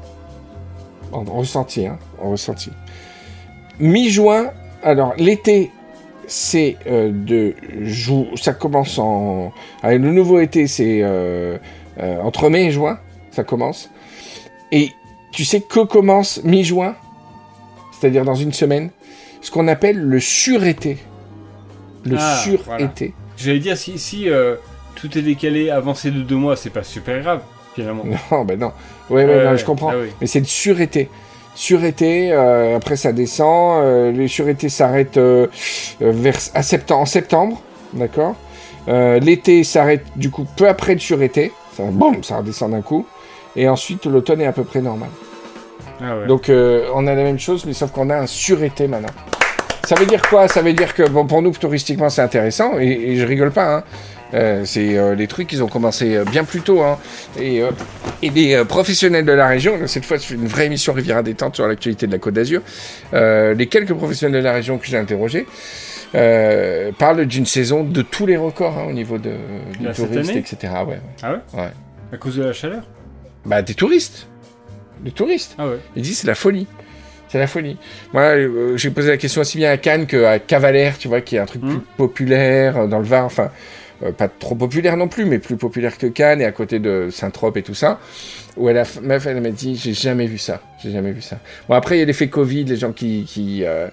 [1.13, 2.71] En ressenti, hein, en ressenti.
[3.81, 4.51] Mi-juin,
[4.83, 5.71] alors l'été,
[6.27, 9.53] c'est euh, de jou- ça commence en.
[9.83, 11.59] allez, le nouveau été, c'est euh,
[12.01, 12.99] euh, entre mai et juin,
[13.31, 13.91] ça commence.
[14.73, 14.91] Et
[15.33, 16.95] tu sais que commence mi-juin,
[17.93, 18.91] c'est-à-dire dans une semaine,
[19.45, 20.97] ce qu'on appelle le surété.
[22.05, 23.13] Le Ah, surété.
[23.37, 24.57] J'allais dire, si, si euh,
[24.95, 27.43] tout est décalé, avancé de deux mois, c'est pas super grave,
[27.75, 28.05] finalement.
[28.31, 28.73] Non, ben non.
[29.11, 29.91] Ouais, ouais, non, je comprends.
[29.91, 30.09] Ah oui.
[30.21, 31.11] Mais c'est le surété.
[31.55, 33.83] Surété, euh, après ça descend.
[33.85, 35.47] Euh, le surété s'arrête euh,
[36.01, 38.35] vers à septembre, en septembre, d'accord?
[38.87, 41.53] L'été s'arrête du coup peu après le surété.
[41.77, 43.07] Ça, boum, ça redescend d'un coup.
[43.57, 45.11] Et ensuite l'automne est à peu près normal.
[46.01, 46.27] Ah ouais.
[46.27, 49.13] Donc euh, on a la même chose, mais sauf qu'on a un surété maintenant.
[49.87, 50.49] Ça veut dire quoi?
[50.49, 53.77] Ça veut dire que bon, pour nous touristiquement c'est intéressant et, et je rigole pas.
[53.77, 53.85] Hein.
[54.33, 56.99] Euh, c'est euh, les trucs ils ont commencé euh, bien plus tôt hein.
[57.39, 57.61] et,
[58.23, 61.23] et les euh, professionnels de la région là, cette fois fais une vraie émission Riviera
[61.23, 62.61] détente sur l'actualité de la Côte d'Azur
[63.13, 65.47] les quelques professionnels de la région que j'ai interrogés
[66.13, 69.35] parlent d'une saison de tous les records hein, au niveau de,
[69.95, 71.01] tourisme année etc ouais, ouais.
[71.23, 71.61] Ah ouais?
[71.61, 71.71] Ouais.
[72.13, 72.83] À cause de la chaleur?
[73.45, 74.27] Bah des touristes
[75.05, 75.79] des touristes Ah ouais.
[75.97, 76.67] il dit c'est la folie.
[77.29, 77.77] C'est la folie.
[78.13, 81.35] Moi, euh, j'ai posé la question aussi bien à Cannes qu'à Cavalère, tu vois, qui
[81.37, 81.71] est un truc Mhm.
[81.71, 83.25] plus populaire euh, dans le Var.
[83.25, 83.51] Enfin,
[84.05, 87.09] euh, pas trop populaire non plus, mais plus populaire que Cannes et à côté de
[87.11, 87.99] Saint-Trope et tout ça.
[88.57, 90.61] Où elle a, meuf, elle m'a dit, j'ai jamais vu ça.
[90.81, 91.39] J'ai jamais vu ça.
[91.69, 93.89] Bon, après, il y a l'effet Covid, les gens qui, qui, euh,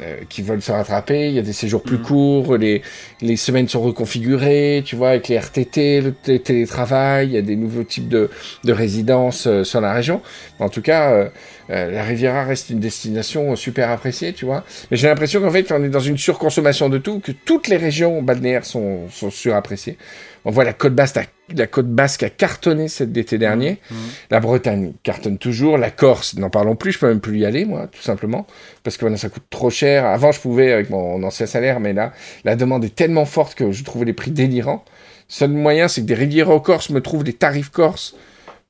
[0.00, 1.28] euh, qui veulent se rattraper.
[1.28, 2.02] Il y a des séjours plus Mhm.
[2.04, 2.56] courts.
[2.56, 2.82] Les,
[3.20, 7.28] les semaines sont reconfigurées, tu vois, avec les RTT, le télétravail.
[7.28, 8.30] Il y a des nouveaux types de,
[8.64, 10.20] de résidences euh, sur la région.
[10.58, 11.28] En tout cas, euh,
[11.70, 14.64] euh, la Riviera reste une destination super appréciée, tu vois.
[14.90, 17.76] Mais j'ai l'impression qu'en fait, on est dans une surconsommation de tout, que toutes les
[17.76, 19.96] régions balnéaires sont, sont surappréciées.
[20.44, 21.18] On voit la côte basque,
[21.54, 23.78] la côte basque a cartonné cet été dernier.
[23.90, 23.96] Mhm.
[24.30, 25.78] La Bretagne cartonne toujours.
[25.78, 28.46] La Corse, n'en parlons plus, je peux même plus y aller, moi, tout simplement.
[28.82, 30.06] Parce que maintenant, ça coûte trop cher.
[30.06, 32.12] Avant, je pouvais avec mon ancien salaire, mais là,
[32.44, 34.84] la demande est tellement forte que je trouve les prix délirants.
[35.28, 38.14] Seul moyen, c'est que des rivières aux Corses me trouvent des tarifs corses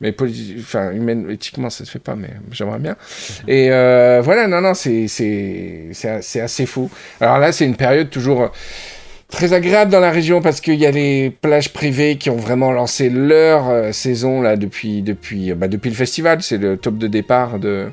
[0.00, 0.14] Mais
[0.58, 2.96] enfin, humaine, éthiquement, ça se fait pas, mais j'aimerais bien.
[3.46, 6.90] Et euh, voilà, non, non, c'est c'est assez fou.
[7.20, 8.50] Alors là, c'est une période toujours
[9.30, 12.72] très agréable dans la région parce qu'il y a les plages privées qui ont vraiment
[12.72, 16.42] lancé leur euh, saison là depuis depuis euh, bah, depuis le festival.
[16.42, 17.88] C'est le top de départ de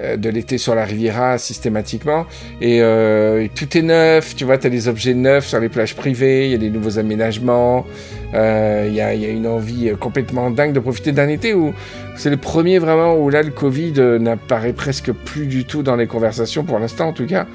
[0.00, 2.26] euh, de l'été sur la Riviera systématiquement.
[2.60, 4.36] Et, euh, tout est neuf.
[4.36, 6.46] Tu vois, tu as des objets neufs sur les plages privées.
[6.46, 7.84] Il y a des nouveaux aménagements.
[8.32, 11.72] Il y, a, y a une envie complètement dingue de profiter d'un été où
[12.14, 16.06] c'est le premier vraiment où là le Covid n'apparaît presque plus du tout dans les
[16.06, 17.46] conversations pour l'instant en tout cas.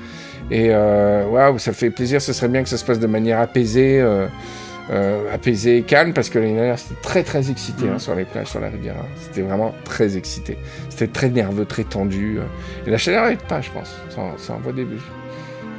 [0.53, 2.21] Et euh, waouh, ça fait plaisir.
[2.21, 4.27] Ce serait bien que ça se passe de manière apaisée, euh,
[4.91, 7.99] euh, apaisée et calme parce que l'année dernière c'était très très excité hein, Mhm.
[7.99, 9.05] sur les plages, sur la Riviera.
[9.19, 10.57] C'était vraiment très excité.
[10.89, 12.37] C'était très nerveux, très tendu.
[12.37, 12.43] euh.
[12.85, 13.95] Et la chaleur aide pas, je pense.
[14.09, 14.85] Ça, ça envoie des.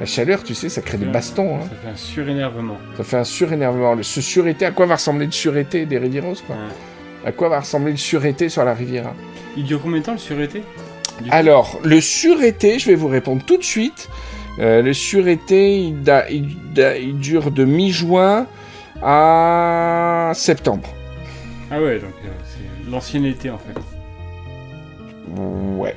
[0.01, 1.55] La chaleur, tu sais, ça crée des bastons.
[1.55, 1.59] Hein.
[1.69, 2.77] Ça fait un surénervement.
[2.97, 3.95] Ça fait un surénervement.
[4.01, 6.57] Ce surété, à quoi va ressembler le surété des Rivieros, quoi?
[6.57, 7.29] Ouais.
[7.29, 9.13] À quoi va ressembler le surété sur la Riviera
[9.55, 10.63] Il dure combien de temps le surété?
[11.31, 14.09] Alors, le surété, je vais vous répondre tout de suite.
[14.59, 18.47] Euh, le surété, il, da- il da- il dure de mi-juin
[19.01, 20.87] à septembre.
[21.69, 23.73] Ah ouais, donc euh, c'est l'ancien été en fait.
[25.37, 25.95] Ouais.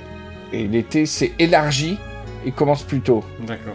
[0.52, 1.98] Et l'été, c'est élargi
[2.46, 3.22] et commence plus tôt.
[3.46, 3.74] D'accord.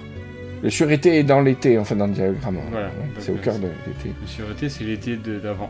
[0.63, 2.57] Le surété est dans l'été, enfin dans le diagramme.
[2.71, 2.87] Voilà.
[2.87, 4.13] Ouais, Donc, c'est au euh, cœur de l'été.
[4.21, 5.69] Le surété, c'est l'été d'avant.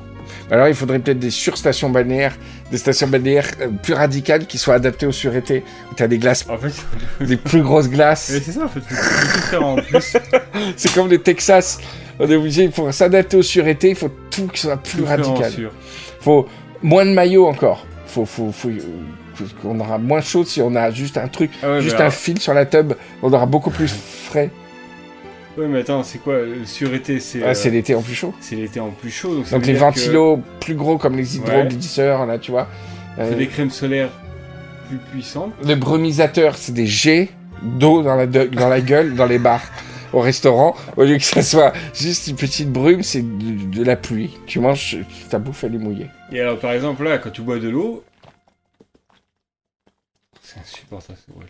[0.52, 2.36] Alors il faudrait peut-être des surstations balnéaires,
[2.70, 6.20] des stations balnéaires euh, plus radicales qui soient adaptées au surété, où tu as des
[6.20, 6.74] glaces, En fait,
[7.26, 8.30] des plus grosses glaces.
[8.34, 9.58] mais c'est ça en fait.
[9.58, 10.16] En plus.
[10.78, 11.80] C'est comme le Texas.
[12.20, 15.52] On est obligé, pour s'adapter au surété, il faut tout qui soit plus radical.
[15.52, 15.72] sur.
[16.22, 16.48] faut
[16.84, 17.88] moins de maillots encore.
[18.06, 18.70] Faut, faut, faut,
[19.34, 22.02] faut- on aura moins chaud si on a juste un truc, Ah ouais, juste un
[22.02, 22.94] alors- fil sur la tub.
[23.24, 24.52] On aura beaucoup plus frais.
[25.58, 27.44] Ouais, mais attends, c'est quoi Le surété, c'est.
[27.44, 28.34] Ah, euh, c'est l'été en plus chaud.
[28.40, 29.36] c'est l'été en plus chaud.
[29.36, 31.44] Donc, Donc les que ventilos plus gros comme les Ouais.
[31.46, 32.68] hydroglisseurs, là, tu vois.
[33.16, 34.10] C'est Euh, des crèmes solaires
[34.88, 35.54] plus puissantes.
[35.64, 37.30] Les brumisateurs, c'est des jets
[37.62, 39.62] d'eau dans la, de- dans la gueule, dans les bars,
[40.12, 40.76] au restaurant.
[40.98, 44.36] Au lieu que ça soit juste une petite brume, c'est de, de la pluie.
[44.48, 44.98] Tu manges,
[45.30, 46.08] ta bouffe, elle est mouillée.
[46.32, 48.04] Et alors, par exemple, là, quand tu bois de l'eau.
[50.42, 51.46] C'est insupportable, c'est vrai.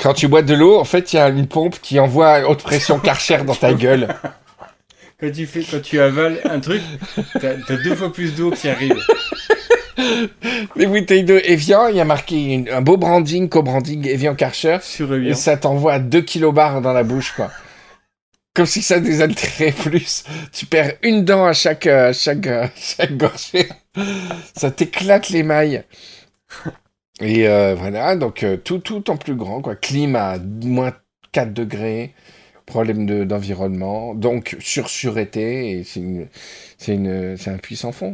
[0.00, 2.46] Quand tu bois de l'eau, en fait, il y a une pompe qui envoie à
[2.46, 4.08] haute pression Karcher dans ta gueule.
[5.20, 6.82] Quand tu, fais, quand tu avales un truc,
[7.40, 8.96] t'as t'as deux fois plus d'eau qui arrive.
[10.76, 14.78] Les bouteilles d'eau Evian, il y a marqué une- un beau branding, co-branding Evian Karcher.
[14.82, 15.34] Sur Et Evian.
[15.34, 17.50] ça t'envoie à 2 kilobars dans la bouche, quoi.
[18.54, 20.24] Comme si ça désaltérait plus.
[20.52, 23.68] Tu perds une dent à chaque, euh, chaque, euh, chaque gorgée.
[24.56, 25.82] Ça t'éclate les mailles.
[27.20, 29.74] Et euh, voilà, donc euh, tout, tout en plus grand, quoi.
[29.74, 30.92] Clim à moins
[31.32, 32.14] 4 degrés.
[32.66, 34.14] Problème de- d'environnement.
[34.14, 35.70] donc sur surété.
[35.80, 36.28] Et c'est
[36.76, 38.12] c'est une, c'est un puissant fond.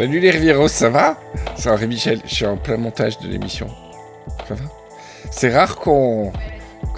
[0.00, 1.20] Salut les Rivieros, ça va?
[1.56, 3.66] C'est Henri Michel, je suis en plein montage de l'émission.
[4.48, 4.64] Ça va?
[5.30, 6.32] C'est rare qu'on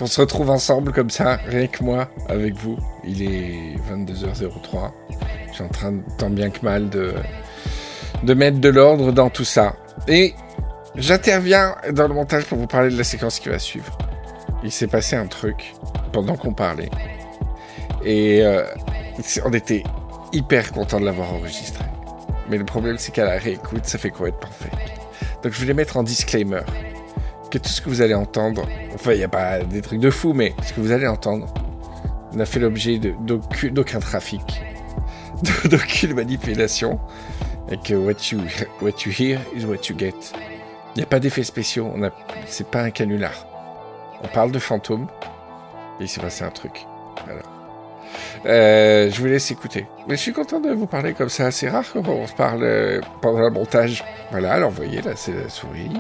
[0.04, 2.78] se retrouve ensemble comme ça, rien que moi, avec vous.
[3.02, 4.92] Il est 22h03.
[5.48, 7.12] Je suis en train, tant bien que mal, de,
[8.22, 9.74] de mettre de l'ordre dans tout ça.
[10.06, 10.34] Et
[10.94, 13.98] j'interviens dans le montage pour vous parler de la séquence qui va suivre.
[14.62, 15.74] Il s'est passé un truc
[16.12, 16.90] pendant qu'on parlait.
[18.04, 18.62] Et euh,
[19.44, 19.82] on était
[20.32, 21.82] hyper content de l'avoir enregistré.
[22.48, 25.02] Mais le problème, c'est qu'à la réécoute, ça fait complètement fake.
[25.42, 26.62] Donc je voulais mettre en disclaimer
[27.50, 30.11] que tout ce que vous allez entendre, enfin, il n'y a pas des trucs de
[30.11, 31.52] fou, mais ce que vous allez entendre
[32.33, 34.62] n'a fait l'objet d'aucun trafic,
[35.64, 36.98] d'aucune manipulation,
[37.70, 38.40] et que what you,
[39.11, 40.14] hear is what you get.
[40.94, 41.92] Il n'y a pas d'effets spéciaux,
[42.46, 43.46] c'est pas un canular.
[44.22, 45.09] On parle de fantômes,
[46.00, 46.87] et il s'est passé un truc.
[47.26, 47.42] Voilà.
[48.46, 49.87] Euh, je vous laisse écouter.
[50.09, 51.51] Je suis content de vous parler comme ça.
[51.51, 54.05] C'est rare qu'on se parle euh, pendant le montage.
[54.31, 55.90] Voilà, alors vous voyez, là, c'est la souris.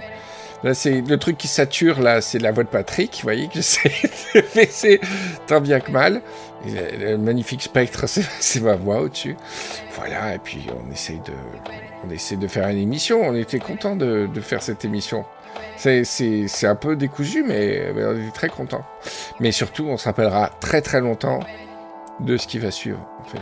[0.62, 3.12] Là, c'est le truc qui sature, là, c'est la voix de Patrick.
[3.16, 3.90] Vous voyez que j'essaie
[4.34, 5.00] de baisser
[5.46, 6.22] tant bien que mal.
[6.64, 9.36] Le, magnifique spectre, c'est ma voix au-dessus.
[9.96, 11.32] Voilà, et puis on essaye de,
[12.06, 13.20] on essaie de faire une émission.
[13.22, 15.24] On était content de, faire cette émission.
[15.76, 18.84] C'est- un peu décousu, mais, on était très content.
[19.40, 21.40] Mais surtout, on se rappellera très très longtemps
[22.20, 23.40] de ce qui va suivre, en fait.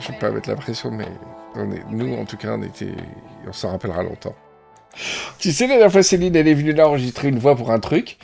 [0.00, 1.06] Je vais pas mettre la pression, mais
[1.54, 2.94] on est, nous, en tout cas, on était,
[3.46, 4.34] on s'en rappellera longtemps.
[5.38, 7.80] Tu sais, la dernière fois, Céline, elle est venue là enregistrer une voix pour un
[7.80, 8.16] truc.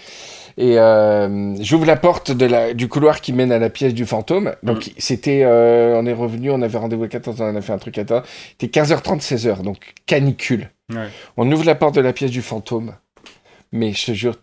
[0.59, 4.05] Et euh, j'ouvre la porte de la, du couloir qui mène à la pièce du
[4.07, 4.55] fantôme.
[4.63, 5.43] Donc, c'était.
[5.45, 8.05] euh, on est revenu, on avait rendez-vous à 14 on a fait un truc à
[8.05, 8.23] temps.
[8.59, 10.71] C'était 15h30, 16h, donc canicule.
[10.91, 11.09] Ouais.
[11.39, 12.95] On ouvre la porte de la pièce du fantôme.
[13.73, 14.35] Mais je te jure,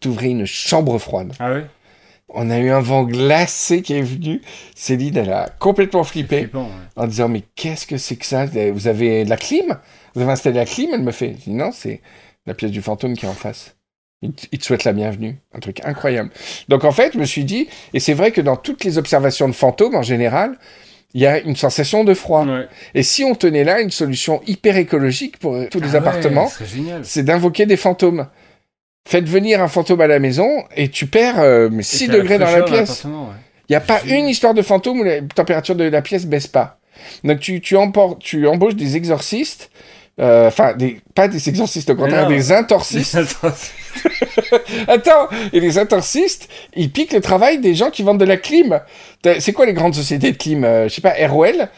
[0.00, 1.32] t'ouvrais une chambre froide.
[1.38, 1.64] Ah ouais?
[2.34, 4.40] On a eu un vent glacé qui est venu.
[4.74, 6.70] Céline, elle a complètement flippé Flippant, ouais.
[6.96, 8.46] en disant Mais qu'est-ce que c'est que ça?
[8.46, 9.78] Vous avez de la clim?
[10.14, 10.90] Vous avez installé la clim?
[10.92, 12.00] Elle me fait Je dis, Non, c'est
[12.46, 13.76] la pièce du fantôme qui est en face.
[14.22, 15.38] Il te, souhaite la bienvenue.
[15.54, 16.30] Un truc incroyable.
[16.68, 19.48] Donc en fait, je me suis dit, et c'est vrai que dans toutes les observations
[19.48, 20.58] de fantômes en général,
[21.14, 22.44] il y a une sensation de froid.
[22.46, 22.68] Ouais.
[22.94, 25.96] Et si on tenait là une solution hyper écologique pour euh, tous les Ah ouais,
[25.98, 26.50] appartements,
[27.02, 28.28] c'est d'invoquer des fantômes.
[29.08, 32.12] Faites venir un fantôme à la maison et tu perds euh, mais 6 Et t'as
[32.14, 33.04] degrés dans la pièce.
[33.04, 36.46] Il n'y a pas une histoire de fantôme où la température de la pièce baisse
[36.46, 36.78] pas.
[37.24, 39.70] Donc tu, tu, emportes, tu embauches des exorcistes,
[40.20, 42.36] euh, enfin, des, pas des exorcistes, au contraire, non.
[42.36, 43.18] des intorcistes.
[44.88, 48.80] Attends, et les intorcistes, ils piquent le travail des gens qui vendent de la clim.
[49.38, 51.68] C'est quoi les grandes sociétés de clim Euh, Je sais pas, Airwell.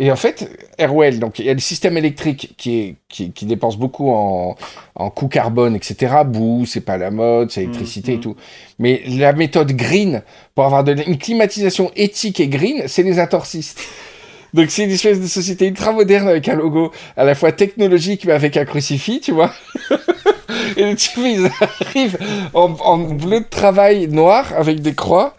[0.00, 3.46] Et en fait, Airwell, donc il y a le système électrique qui, est, qui, qui
[3.46, 4.54] dépense beaucoup en,
[4.94, 6.18] en coût carbone, etc.
[6.24, 8.20] Boue, c'est pas la mode, c'est l'électricité et Mhm.
[8.22, 8.36] tout.
[8.78, 10.22] Mais la méthode green,
[10.54, 13.80] pour avoir de, une climatisation éthique et green, c'est les intorcistes.
[14.54, 18.24] Donc c'est une espèce de société ultra moderne avec un logo à la fois technologique
[18.24, 19.52] mais avec un crucifix, tu vois.
[20.76, 22.18] et les types, ils arrivent
[22.54, 25.34] en, en bleu de travail noir avec des croix,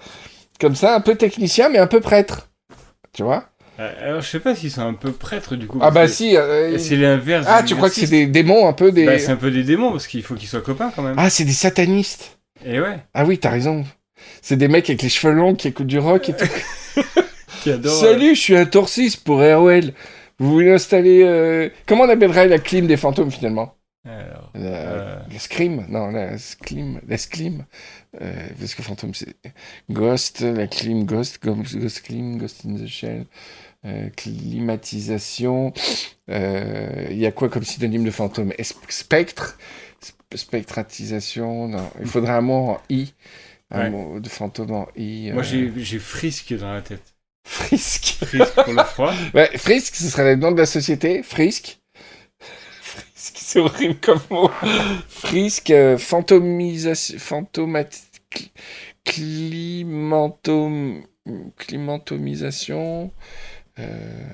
[0.60, 2.50] comme ça, un peu technicien mais un peu prêtre.
[3.14, 3.46] Tu vois
[3.80, 5.80] Alors, je sais pas s'ils sont un peu prêtres du coup.
[5.82, 6.36] Ah bah si.
[6.36, 7.46] euh, C'est l'inverse.
[7.50, 9.06] ah, tu crois que c'est des démons un peu des...
[9.06, 11.16] Bah, c'est un peu des démons parce qu'il faut qu'ils soient copains quand même.
[11.18, 12.38] Ah, c'est des satanistes.
[12.66, 13.86] Et ouais, Ah oui, t'as raison.
[14.42, 16.46] C'est des mecs avec les cheveux longs qui écoutent du rock et tout.
[17.64, 17.96] qui adorent.
[18.02, 19.94] Salut, je suis un torsiste pour Airwell.
[20.40, 21.24] Vous voulez installer...
[21.24, 23.76] euh, Comment on appellerait la clim des fantômes finalement?
[24.06, 27.00] Alors, La, euh, la scream Non, la scream.
[27.08, 27.66] La scream.
[28.22, 29.36] Euh, parce que fantôme, c'est
[29.90, 33.26] Ghost, la clim, Ghost, Ghost, Ghost Clim, Ghost in the Shell.
[33.86, 35.74] Euh, climatisation.
[36.30, 38.54] euh, Il y a quoi comme synonyme de fantôme?
[38.90, 39.58] Spectre?
[40.04, 41.68] Sp- Spectratisation?
[41.70, 43.14] Non, il faudrait un mot en I.
[43.72, 43.90] Un Ouais.
[43.90, 45.32] mot de fantôme en I.
[45.32, 47.16] moi euh, j'ai j'ai frisque dans la tête.
[47.48, 48.18] Frisk.
[48.26, 49.14] Frisque pour le froid.
[49.34, 51.24] Ouais, Frisk, ce serait le nom de la société.
[51.24, 51.80] Frisk.
[52.82, 54.50] Frisk, c'est horrible comme mot.
[55.10, 57.18] Frisk, euh, fantomisation.
[57.20, 57.90] Fantomat...
[58.32, 58.50] cl-
[59.06, 61.04] Climantom...
[61.58, 63.12] Climantomisation.
[63.80, 64.30] Euh,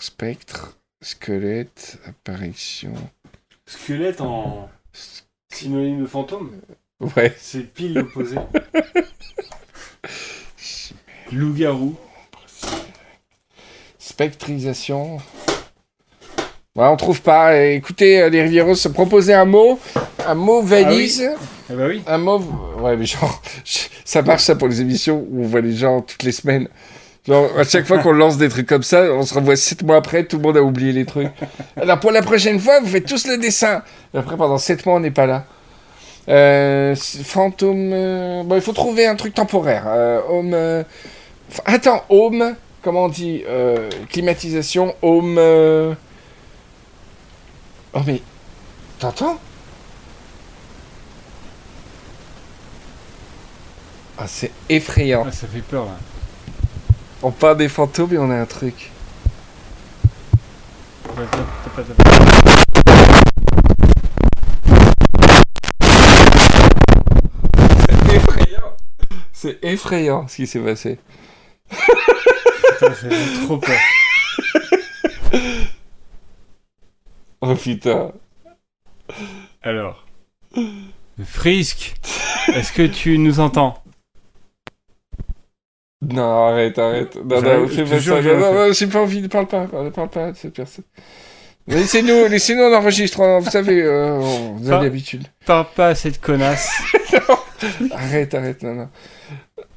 [0.00, 0.76] Spectre.
[1.02, 1.98] Squelette.
[2.06, 2.94] Apparition.
[3.66, 4.68] Squelette en
[5.52, 6.60] synonyme de fantôme,
[7.00, 7.34] Ouais.
[7.38, 8.36] c'est pile l'opposé.
[11.32, 11.96] Loup-garou.
[13.98, 15.16] Spectrisation.
[16.76, 17.56] Ouais, on trouve pas.
[17.64, 19.78] Écoutez, euh, les Rivieros se proposer un mot.
[20.26, 21.30] Un mot valise.
[21.70, 22.02] Ah bah oui.
[22.06, 22.38] Un mot.
[22.78, 23.40] Ouais, mais genre,
[24.14, 26.68] ça marche ça pour les émissions où on voit les gens toutes les semaines.
[27.26, 29.96] Genre, à chaque fois qu'on lance des trucs comme ça, on se revoit sept mois
[29.96, 31.30] après, tout le monde a oublié les trucs.
[31.76, 33.82] Alors pour la prochaine fois, vous faites tous le dessin.
[34.14, 35.46] Et après, pendant sept mois, on n'est pas là.
[36.28, 37.90] Euh, fantôme.
[37.92, 39.84] euh, Bon, il faut trouver un truc temporaire.
[39.88, 40.52] Euh, home.
[40.54, 40.84] euh,
[41.64, 42.54] Attends, home.
[42.82, 43.42] Comment on dit
[44.10, 45.38] Climatisation, home.
[47.94, 48.22] Oh, mais.
[49.00, 49.38] T'entends?
[54.18, 55.24] Ah, c'est effrayant.
[55.26, 55.96] Ah, ça fait peur là.
[57.22, 58.90] On parle des fantômes et on a un truc.
[61.16, 63.04] Ouais, t'as- pas- t'as.
[69.32, 70.98] C'est effrayant ce qui s'est passé.
[71.68, 73.78] Putain, ça fait trop peur.
[77.42, 78.12] Oh putain.
[79.62, 80.06] Alors.
[81.22, 81.94] Frisk,
[82.54, 83.82] est-ce que tu nous entends?
[86.12, 87.16] Non, arrête, arrête.
[87.16, 88.22] Non, non, je fais pas ça.
[88.22, 90.84] Non, non, j'ai pas envie, ne parle pas, ne parle pas de cette personne.
[91.66, 95.24] Laissez-nous, laissez-nous, on- vous savez, euh, on- avez l'habitude.
[95.46, 96.68] Parle pas à cette connasse.
[97.92, 98.88] Arrête, arrête, non, non.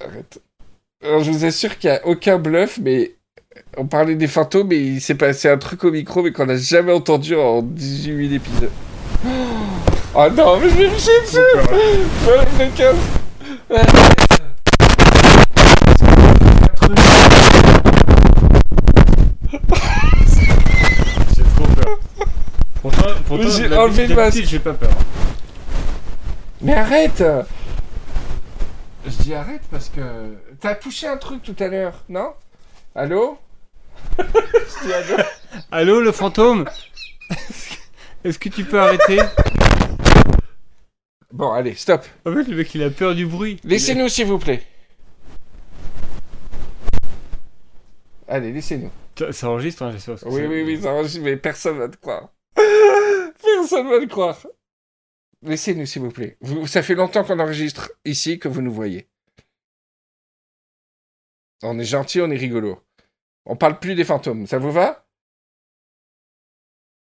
[0.02, 0.42] Arrête.
[1.04, 3.13] Alors, je vous assure qu'il n'y a aucun bluff, mais
[3.78, 6.58] on parlait des fantômes et il s'est passé un truc au micro, mais qu'on n'a
[6.58, 8.72] jamais entendu en 18 000 épisodes.
[10.16, 11.40] Oh non, mais je vais me chier dessus
[21.36, 22.00] J'ai trop peur.
[22.82, 24.91] Pourtant, pourtant J'ai enlevé le d'habitude, j'ai pas peur.
[26.62, 27.23] Mais arrête
[29.06, 30.02] Je dis arrête parce que...
[30.60, 32.34] T'as touché un truc tout à l'heure, non?
[32.95, 33.38] Allô?
[34.17, 34.23] Je
[34.86, 35.23] dis allô
[35.71, 36.65] Allô, le fantôme?
[38.23, 39.19] Est-ce que tu peux arrêter?
[41.32, 42.06] Bon, allez, stop.
[42.26, 43.60] En fait, le mec, il a peur du bruit.
[43.63, 44.63] Laissez-nous, s'il vous plaît.
[48.28, 48.92] Allez, laissez-nous.
[49.18, 50.18] Ça, ça enregistre, hein, j'espère.
[50.28, 52.30] Oui, oui, oui, ça enregistre, mais personne va te croire.
[52.56, 54.46] Personne va te croire.
[55.44, 56.38] Laissez-nous, s'il vous plaît.
[56.42, 59.08] Vous- ça fait longtemps qu'on enregistre ici que vous nous voyez.
[61.63, 62.82] On est gentil, on est rigolo.
[63.46, 64.48] On parle plus des fantômes.
[64.48, 65.08] Ça vous va?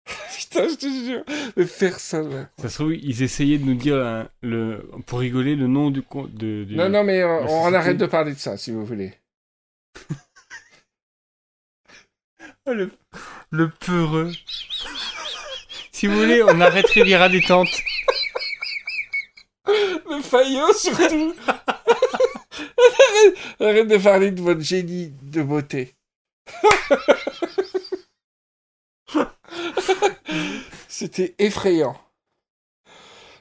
[0.36, 1.24] Putain, je te jure.
[1.56, 2.48] Mais personne va.
[2.58, 6.02] Ça se trouve, ils essayaient de nous dire, hein, le, pour rigoler, le nom du...
[6.30, 6.74] De, du...
[6.76, 9.12] Non, non, mais on, la on arrête de parler de ça, si vous voulez.
[12.66, 12.90] Le,
[13.50, 14.32] le peureux.
[15.92, 17.68] si vous voulez, on arrête Riviera détente.
[19.66, 25.94] Le faillot, surtout arrête, arrête de parler de votre génie de beauté.
[30.88, 32.00] C'était effrayant.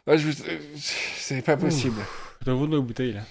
[0.05, 0.31] Ah, je
[0.75, 2.01] C'est pas possible.
[2.41, 3.21] Je dois ouvrir nos bouteilles, là.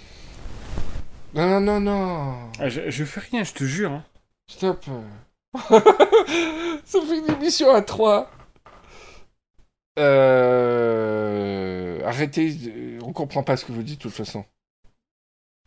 [1.34, 2.50] Non, non, non, non.
[2.58, 3.90] Ah, je, je fais rien, je te jure.
[3.92, 4.04] Hein.
[4.48, 4.86] Stop.
[6.84, 8.30] Ça fait une émission à trois.
[10.42, 12.00] Euh...
[12.06, 12.56] Arrêtez.
[12.66, 14.44] euh, On comprend pas ce que vous dites de toute façon.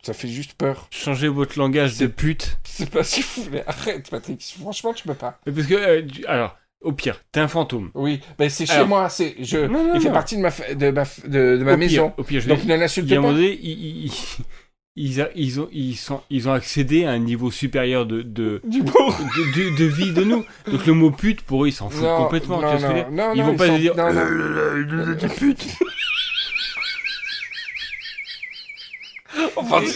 [0.02, 0.86] Ça fait juste peur.
[0.90, 2.58] Changez votre langage de pute.
[2.64, 3.62] C'est pas si vous voulez.
[3.66, 4.42] Arrête, Patrick.
[4.60, 5.38] Franchement, tu peux pas.
[5.46, 7.90] Mais Parce que, euh, tu- alors, au pire, t'es un fantôme.
[7.94, 9.08] Oui, mais c'est chez moi.
[9.08, 9.58] C'est je.
[9.58, 11.76] Non, non, il fait partie de ma fa- de ma f- de, de ma au
[11.76, 12.10] maison.
[12.10, 13.16] Pire, au pire, je Donc vais- ne il l'insulte pas.
[13.16, 14.12] donné, ils,
[14.96, 18.60] ils, a- ils ont, ils, sont, ils ont accédé à un niveau supérieur de, de,
[18.64, 18.92] Du beau.
[19.10, 20.44] de, de- de vie de nous.
[20.70, 22.60] Donc le mot pute, pour eux, ils s'en foutent Non, complètement.
[22.60, 23.10] non, tu vois ce que je veux dire?
[23.12, 24.20] Non, ils non, vont ils pas sont- se dire non, non.
[24.20, 25.66] Euh, euh, euh, pute.
[29.56, 29.82] Enfin,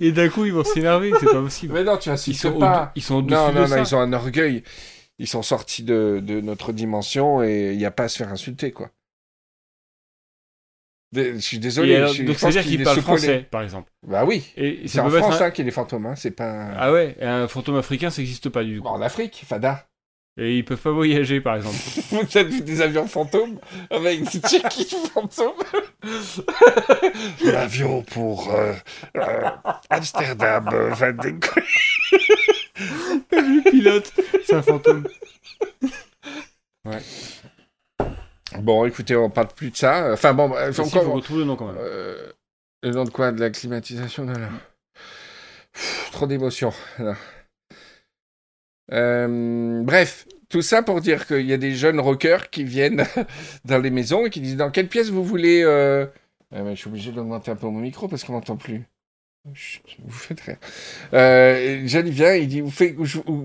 [0.00, 1.12] Et d'un coup, ils vont s'énerver.
[1.20, 1.74] C'est pas possible.
[1.74, 2.92] mais non, tu Ils sont, pas.
[2.96, 3.80] ils sont au-dessus Non, de non, non, ça.
[3.80, 4.62] ils ont un orgueil.
[5.18, 8.28] Ils sont sortis de, de notre dimension et il n'y a pas à se faire
[8.32, 8.90] insulter, quoi.
[11.14, 11.96] Je suis désolé.
[11.96, 13.90] Alors, je suis- donc je ça veut pense dire qu'il français, par exemple.
[14.06, 14.44] Bah oui.
[14.86, 16.14] C'est en France un- hein, qu'il y a les fantômes, hein.
[16.16, 16.68] C'est pas.
[16.76, 18.80] Ah ouais, un fantôme africain, ça n'existe pas du.
[18.80, 19.86] Bon, en Afrique, Fada.
[20.40, 21.74] Et ils peuvent pas voyager, par exemple.
[22.12, 23.58] Vous avez vu des avions fantômes
[23.90, 25.54] avec des check-in fantômes
[27.44, 28.72] L'avion pour euh,
[29.16, 29.48] euh,
[29.90, 31.66] Amsterdam euh, va décoller.
[33.32, 34.12] Le pilote,
[34.44, 35.08] c'est un fantôme.
[38.60, 40.12] Bon, écoutez, on parle plus de ça.
[40.12, 41.76] Enfin bon, Il faut encore- qu'on retrouve le nom quand même.
[41.78, 42.32] Euh,
[42.82, 43.30] le nom de quoi?
[43.32, 44.48] De la climatisation non, non.
[45.72, 46.72] Pff, Trop d'émotions.
[48.92, 53.04] Euh, bref, tout ça pour dire qu'il y a des jeunes rockers qui viennent
[53.66, 55.62] dans les maisons et qui disent dans quelle pièce vous voulez.
[55.62, 56.06] euh,
[56.54, 58.84] ah je suis obligé d'augmenter un peu mon micro parce qu'on m'entend plus.
[59.54, 60.58] Chut, vous faites rire.
[61.14, 62.94] Euh, Johnny vient, il dit où, fait-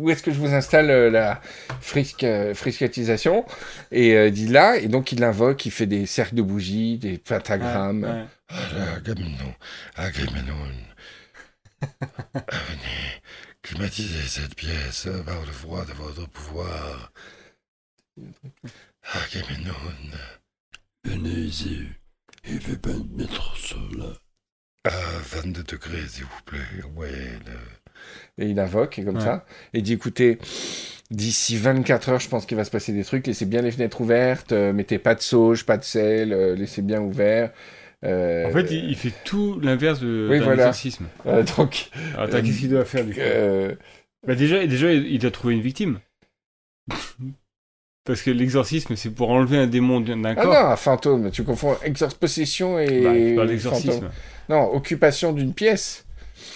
[0.10, 1.41] est-ce que je vous installe euh, la
[1.79, 3.45] frisque, euh, friscatisation
[3.91, 6.97] Et euh, il dit là, et donc il l'invoque, il fait des cercles de bougies,
[6.97, 8.03] des pentagrammes.
[8.03, 8.10] Ouais,
[8.75, 8.88] ouais.
[8.97, 9.53] Agamemnon,
[9.95, 10.56] Agamemnon,
[12.34, 13.21] venez
[13.62, 17.13] climatiser cette pièce par le froid de votre pouvoir.
[19.03, 19.73] Agamemnon,
[21.06, 21.84] venez ici
[22.43, 24.17] et faites pas mettre cela.
[24.85, 26.59] À 22 degrés, s'il vous plaît.
[26.95, 29.21] Ouais, le- Et il invoque, et comme Ouais.
[29.23, 29.45] ça.
[29.73, 30.39] Et il dit écoutez,
[31.09, 33.25] d'ici 24 heures, je pense qu'il va se passer des trucs.
[33.27, 36.81] Laissez bien les fenêtres ouvertes, euh, mettez pas de sauge, pas de sel, euh, laissez
[36.81, 37.51] bien ouvert.
[38.03, 40.63] Euh, En fait, il, il fait tout l'inverse de Oui, voilà.
[40.63, 41.05] exorcisme.
[41.27, 43.73] euh, donc, Alors, attends, Euh, qu'est-ce qu'il doit faire du coup euh,
[44.27, 45.99] Bah déjà, déjà, il doit trouver une victime.
[48.05, 50.53] Parce que l'exorcisme, c'est pour enlever un démon d'un ah corps.
[50.53, 51.31] non, un fantôme.
[51.31, 53.47] Tu confonds exor possession et Bah, tu parles fantôme.
[53.47, 54.09] d'exorcisme.
[54.49, 56.06] Non, occupation d'une pièce.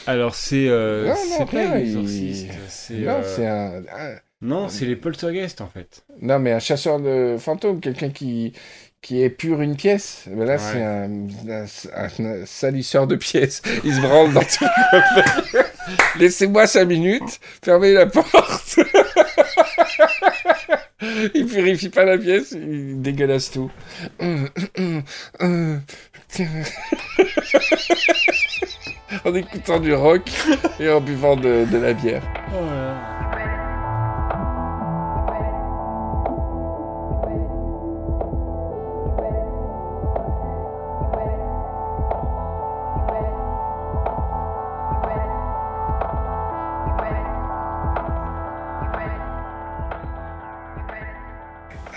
[0.06, 4.16] Alors c'est euh, Non, c'est pas un il- exorciste, c'est non, euh, c'est un, un-
[4.42, 6.04] non, c'est les poltergeists en fait.
[6.22, 8.54] non, mais un chasseur de fantômes, quelqu'un qui
[9.02, 10.24] qui épure une pièce.
[10.28, 10.60] Ben là, Ouais.
[10.60, 13.62] c'est un, un- un salisseur de pièces.
[13.84, 14.66] Il se branle dans tout
[15.54, 15.64] le
[16.20, 18.80] Laissez-moi cinq minutes, fermez la porte.
[21.36, 23.72] il purifie pas la pièce, il dégueulasse tout.
[29.26, 30.30] en écoutant du rock
[30.80, 32.24] et en buvant de, de la bière.
[32.52, 33.18] Oh là là.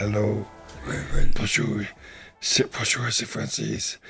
[0.01, 0.47] Allô
[1.37, 1.85] Bonjour.
[2.43, 4.01] C'est bonjour, c'est Francis.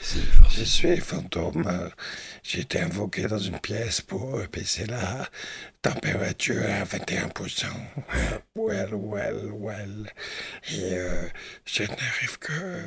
[0.51, 1.67] Je suis fantôme.
[1.67, 1.89] Euh,
[2.45, 5.29] J'ai été invoqué dans une pièce pour baisser la
[5.83, 7.67] température à 21%.
[8.15, 10.13] Euh, Well, well, well.
[10.71, 11.25] Et euh,
[11.65, 12.83] je n'arrive que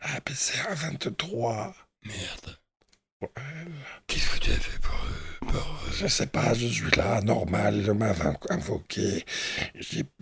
[0.00, 1.74] à baisser à 23.
[2.04, 2.58] Merde.
[4.06, 5.56] Qu'est-ce que tu as fait pour eux pour,
[5.88, 9.24] euh, Je sais pas, je suis là, normal, je m'avais invoqué.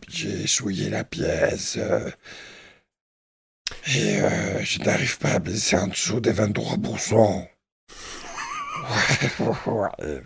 [0.08, 1.78] J'ai souillé la pièce.
[3.86, 7.48] Et euh, je n'arrive pas à baisser en dessous des 23%.
[8.80, 10.22] Ouais, ouais.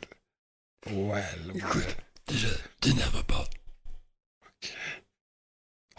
[0.87, 1.97] Well, Écoute,
[2.27, 2.49] déjà,
[2.81, 3.45] t'énerve pas.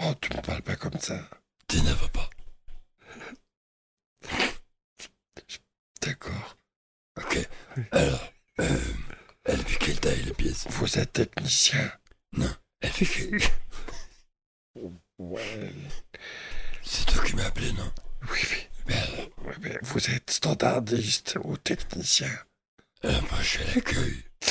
[0.01, 1.30] Oh, tu me parles pas comme ça.
[1.68, 2.30] T'énerve pas.
[6.01, 6.57] D'accord.
[7.18, 7.47] Ok.
[7.91, 8.80] Alors, euh,
[9.45, 11.91] elle fait quelle taille la pièce Vous êtes technicien.
[12.82, 13.39] Elle fait quelle...
[15.18, 15.74] Ouais.
[16.91, 17.91] C'est toi qui m'as appelé, non?
[18.31, 18.57] Oui, oui.
[18.87, 19.29] Merde.
[19.45, 22.31] Ouais, mais vous êtes standardiste ou technicien.
[23.03, 24.23] Alors moi, je suis à l'accueil.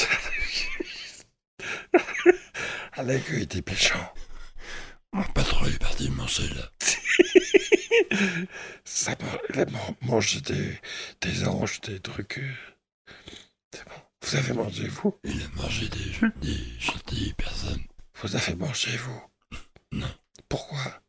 [2.93, 4.13] À l'accueil des méchants.
[5.13, 6.69] Mon patron est parti manger, là.
[8.85, 10.79] Ça m'a- il a man- mangé des,
[11.21, 12.39] des anges, des trucs.
[12.39, 12.55] euh.
[13.73, 13.95] C'est bon.
[14.23, 15.17] Vous avez mangé, vous?
[15.25, 17.85] Il a mangé des, des gentilles personnes.
[18.21, 19.23] Vous avez mangé, vous?
[19.93, 20.13] Non.
[20.49, 21.01] Pourquoi?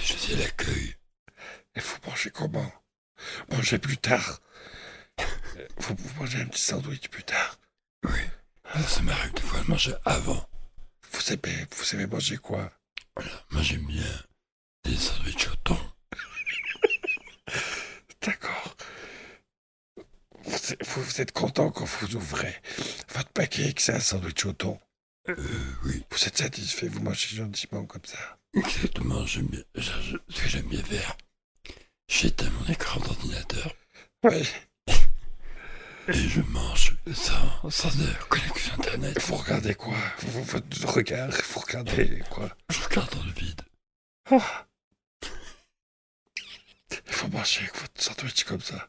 [0.00, 0.96] Que je suis à l'accueil.
[1.74, 2.72] Et vous mangez comment?
[3.50, 4.40] Mangez plus tard.
[5.20, 7.58] Euh, Vous, vous mangez un petit sandwich plus tard.
[8.04, 8.18] Oui.
[8.88, 10.48] Ça m'arrive des fois de manger avant.
[11.12, 12.70] Vous aimez, vous aimez manger quoi?
[13.14, 13.30] Voilà.
[13.50, 14.04] Moi, j'aime bien
[14.84, 15.78] des sandwichs au thon.
[18.22, 18.76] D'accord.
[20.44, 22.54] Vous, êtes- vous- vous êtes content quand vous ouvrez
[23.14, 24.78] votre paquet et que c'est un sandwich au thon
[25.28, 25.34] Euh,
[25.84, 26.04] oui.
[26.10, 28.38] Vous êtes satisfait, vous mangez gentiment comme ça.
[28.54, 29.62] Exactement, j'aime bien.
[29.76, 31.16] Ce que j'aime bien faire,
[32.08, 33.74] j'éteins mon écran d'ordinateur
[34.24, 34.42] Oui.
[36.08, 39.20] et je mange sans, sans euh, connexion internet.
[39.22, 39.96] Vous regardez quoi?
[40.20, 42.56] Vous, Votre regard, vous regardez quoi?
[42.70, 43.60] Je regarde dans le vide.
[47.08, 48.88] Il faut manger avec votre sandwich comme ça.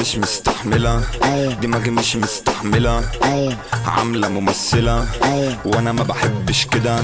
[0.00, 1.02] مش مستحملة
[1.62, 3.02] دماغي مش مستحملة
[3.86, 5.06] عاملة ممثلة
[5.64, 6.98] وأنا ما بحبش كده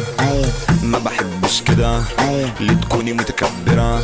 [0.83, 2.01] ما بحبش كده
[2.61, 4.03] ليه تكوني متكبرة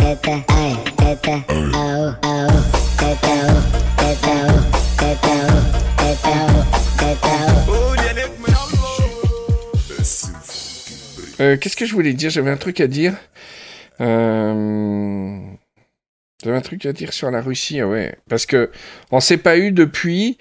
[11.61, 12.31] Qu'est-ce que je voulais dire?
[12.31, 13.15] J'avais un truc à dire.
[14.01, 15.39] Euh,
[16.43, 18.17] j'avais un truc à dire sur la Russie, ah ouais.
[18.29, 18.71] Parce que
[19.11, 20.39] on s'est pas eu depuis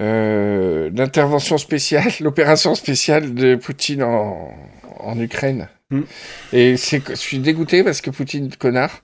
[0.00, 5.68] euh, l'intervention spéciale, l'opération spéciale de Poutine en Ukraine.
[5.90, 6.02] Hmm.
[6.52, 9.02] Et c'est je suis dégoûté parce que Poutine, connard,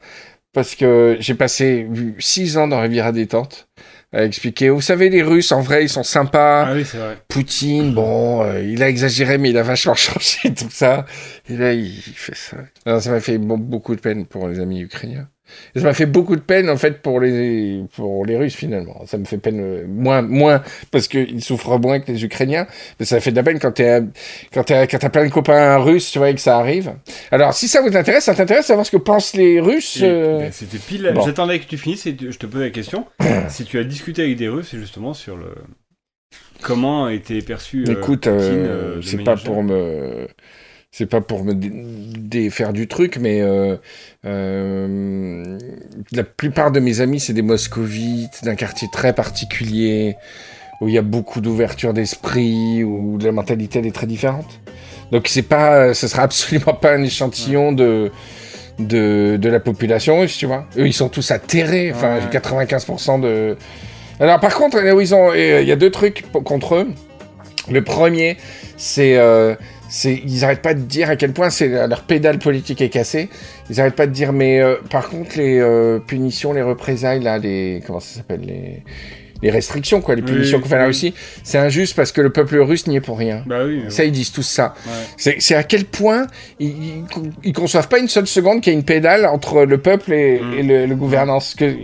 [0.52, 3.68] parce que j'ai passé six ans dans Riviera détente
[4.12, 4.68] à expliquer.
[4.68, 6.66] Vous savez, les Russes, en vrai, ils sont sympas.
[6.66, 7.18] Ah oui, c'est vrai.
[7.28, 11.06] Poutine, bon, euh, il a exagéré, mais il a vachement changé tout ça.
[11.48, 12.58] Et là, il fait ça.
[12.84, 15.28] Alors, ça m'a fait beaucoup de peine pour les amis ukrainiens.
[15.74, 19.04] Et ça m'a fait beaucoup de peine, en fait, pour les, pour les Russes, finalement.
[19.06, 22.66] Ça me fait peine, euh, moins, moins, parce qu'ils souffrent moins que les Ukrainiens.
[22.98, 24.00] Mais ça fait de la peine quand t'es,
[24.54, 26.92] quand t'es, quand t'as plein de copains russes, tu vois, et que ça arrive.
[27.30, 29.98] Alors, si ça vous intéresse, ça t'intéresse savoir ce que pensent les Russes.
[30.02, 31.10] Euh, ben, C'était pile.
[31.14, 31.20] bon.
[31.22, 33.06] J'attendais que tu finisses et tu- je te pose la question.
[33.48, 35.54] si tu as discuté avec des Russes, c'est justement sur le
[36.62, 37.84] comment été perçu.
[37.88, 40.28] euh, Écoute, euh, c'est pas pour me,
[40.92, 41.72] c'est pas pour me dé-
[42.18, 43.76] défaire du truc, mais euh,
[44.26, 45.58] euh,
[46.12, 50.16] la plupart de mes amis, c'est des moscovites d'un quartier très particulier
[50.80, 54.60] où il y a beaucoup d'ouverture d'esprit, où la mentalité elle est très différente.
[55.12, 58.10] Donc c'est pas, ce sera absolument pas un échantillon de
[58.78, 60.66] de, de la population russe, tu vois.
[60.78, 61.92] Eux, ils sont tous atterrés.
[61.94, 62.38] Enfin, Ouais.
[62.38, 63.56] 95% de.
[64.18, 66.88] Alors par contre, là où ils ont, euh, il y a deux trucs contre eux.
[67.70, 68.38] Le premier,
[68.76, 69.58] c'est, euh, c'est,
[70.04, 73.28] ils arrêtent pas de dire à quel point c'est leur pédale politique est cassée.
[73.70, 77.38] Ils arrêtent pas de dire, mais euh, par contre les euh, punitions, les représailles là,
[77.38, 78.82] les comment ça s'appelle les
[79.42, 80.90] les restrictions, quoi, les Oui, punitions qu'on fait à la oui.
[80.90, 81.14] Russie.
[81.42, 83.42] C'est injuste parce que le peuple russe n'y est pour rien.
[83.44, 83.82] Bah oui.
[83.88, 84.74] Ça, ils disent tous ça.
[84.86, 84.92] ouais.
[85.16, 86.28] C'est c'est à quel point
[86.60, 87.04] ils, ils,
[87.42, 90.38] ils conçoivent pas une seule seconde qu'il y a une pédale entre le peuple et,
[90.38, 90.54] Mm.
[90.58, 91.56] et le, le gouvernance.
[91.56, 91.74] Que,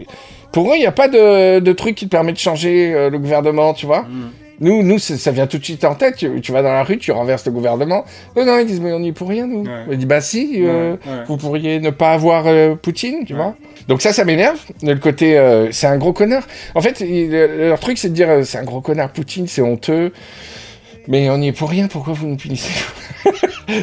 [0.52, 3.10] pour eux, il n'y a pas de, de truc qui te permet de changer euh,
[3.10, 4.02] le gouvernement, tu vois.
[4.02, 4.30] Mm.
[4.60, 6.16] Nous, nous ça vient tout de suite en tête.
[6.16, 8.04] Tu, tu vas dans la rue, tu renverses le gouvernement.
[8.36, 9.62] Non, non, ils disent, mais on n'y est pour rien, nous.
[9.64, 9.84] Ouais.
[9.90, 11.24] On dit, bah si, euh, Ouais, ouais.
[11.28, 13.54] vous pourriez ne pas avoir euh, Poutine, tu vois.
[13.86, 14.58] Donc ça, ça m'énerve.
[14.82, 16.46] Le côté, euh, c'est un gros connard.
[16.74, 19.62] En fait, il- leur truc, c'est de dire, euh, c'est un gros connard, Poutine, c'est
[19.62, 20.12] honteux.
[21.06, 22.70] Mais on n'y est pour rien, pourquoi vous nous punissez?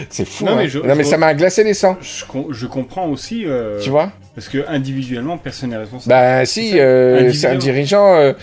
[0.10, 0.46] C'est fou.
[0.46, 0.56] Non, hein.
[0.58, 3.44] mais je- non, mais je- ça m'a glacé les sangs, je comprends aussi.
[3.46, 4.12] euh, tu vois?
[4.36, 6.10] Parce que individuellement, personne n'est responsable.
[6.10, 6.76] Bah si, ça.
[6.78, 8.16] euh, c'est un dirigeant.
[8.16, 8.34] euh,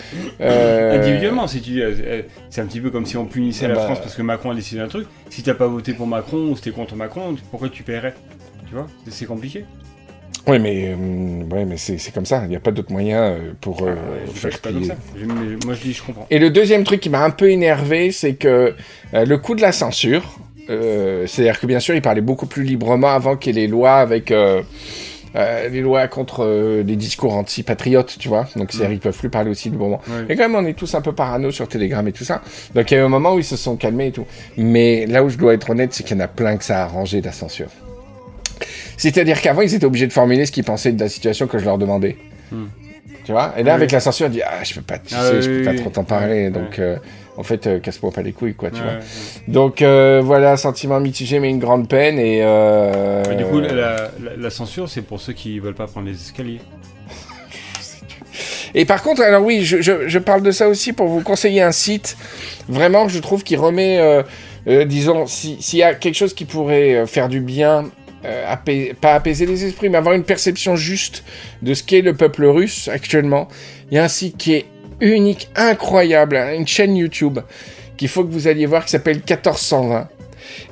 [0.41, 1.83] euh, Individuellement, si tu dis,
[2.49, 3.83] c'est un petit peu comme si on punissait la Bah.
[3.85, 5.07] France parce que Macron a décidé un truc.
[5.29, 8.15] Si t'as pas voté pour Macron ou si t'es contre Macron, pourquoi tu paierais?
[8.69, 9.67] Tu vois, C'est- c'est compliqué.
[10.49, 10.95] Oui, mais,
[11.53, 12.41] ouais, mais c'est c'est comme ça.
[12.45, 13.93] Il n'y a pas d'autre moyen pour Ah,
[14.35, 14.97] faire c'est pas comme ça.
[15.15, 16.27] Je- moi je dis, je comprends.
[16.31, 18.75] Et le deuxième truc qui m'a un peu énervé, c'est que
[19.13, 23.37] le coup de la censure, c'est-à-dire que bien sûr, il parlait beaucoup plus librement avant
[23.37, 24.33] qu'il y ait les lois avec
[25.35, 28.47] euh, les lois contre euh, les discours anti-patriotes, tu vois.
[28.57, 30.01] Donc, c'est-à-dire, ils peuvent plus parler aussi librement.
[30.09, 30.27] Ouais.
[30.29, 32.43] Et quand même, on est tous un peu parano sur Telegram et tout ça.
[32.75, 34.27] Donc, il y a eu un moment où ils se sont calmés et tout.
[34.57, 36.81] Mais là où je dois être honnête, c'est qu'il y en a plein que ça
[36.81, 37.69] a arrangé la censure.
[38.97, 41.65] C'est-à-dire qu'avant, ils étaient obligés de formuler ce qu'ils pensaient de la situation que je
[41.65, 42.17] leur demandais.
[42.51, 42.67] Hmm.
[43.25, 43.77] Tu vois Et là, Oui.
[43.77, 45.59] avec la censure, on dit Ah, je peux pas, tu Ah sais, oui, je peux
[45.59, 46.51] oui, pas trop t'en parler.
[46.51, 46.97] Donc, euh,
[47.37, 48.95] en fait, euh, casse-moi pas les couilles, quoi, tu vois.
[49.49, 52.19] Donc, euh, voilà, sentiment mitigé, mais une grande peine.
[52.19, 52.41] Et.
[52.43, 53.23] Euh...
[53.35, 56.61] Du coup, la, la- la censure, c'est pour ceux qui veulent pas prendre les escaliers.
[58.75, 61.63] Et par contre, alors oui, je, je, je parle de ça aussi pour vous conseiller
[61.63, 62.17] un site,
[62.69, 64.23] vraiment, que je trouve qui remet, euh,
[64.67, 67.91] euh, disons, si- s'il y a quelque chose qui pourrait faire du bien,
[68.25, 71.25] euh, pas apaiser les esprits, mais avoir une perception juste
[71.63, 73.49] de ce qu'est le peuple russe actuellement,
[73.91, 74.67] il y a un site qui est
[75.01, 77.41] unique, incroyable, hein, une chaîne YouTube
[77.97, 80.09] qu'il faut que vous alliez voir qui s'appelle 1420.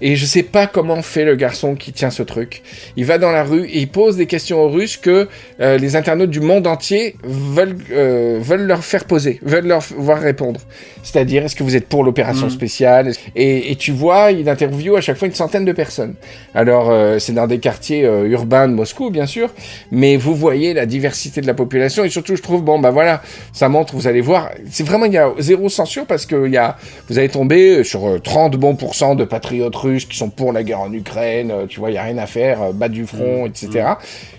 [0.01, 2.62] Et je sais pas comment fait le garçon qui tient ce truc.
[2.97, 5.28] Il va dans la rue et il pose des questions aux Russes que
[5.61, 10.20] euh, les internautes du monde entier veulent, euh, veulent leur faire poser, veulent leur voir
[10.20, 10.61] répondre.
[11.03, 12.51] C'est-à-dire, est-ce que vous êtes pour l'opération Mm.
[12.51, 13.12] spéciale?
[13.37, 16.14] Et, et tu vois, il interviewe à chaque fois une centaine de personnes.
[16.55, 19.51] Alors, euh, c'est dans des quartiers urbains de Moscou, bien sûr,
[19.91, 23.22] mais vous voyez la diversité de la population et surtout, je trouve, bon, bah voilà,
[23.53, 26.57] ça montre, vous allez voir, c'est vraiment, il y a zéro censure parce que y
[26.57, 26.76] a,
[27.09, 30.62] vous allez tomber sur euh, 30 bons pourcents de patriotes russes qui sont pour la
[30.62, 33.07] guerre en Ukraine, euh, tu vois, il y a rien à faire, euh, bas du
[33.07, 33.95] front, etc.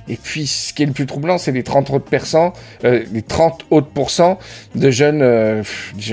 [0.07, 2.53] Et puis, ce qui est le plus troublant, c'est les 30 autres pourcents,
[2.83, 4.39] euh, les 30 autres pourcents
[4.75, 5.63] de jeunes, euh,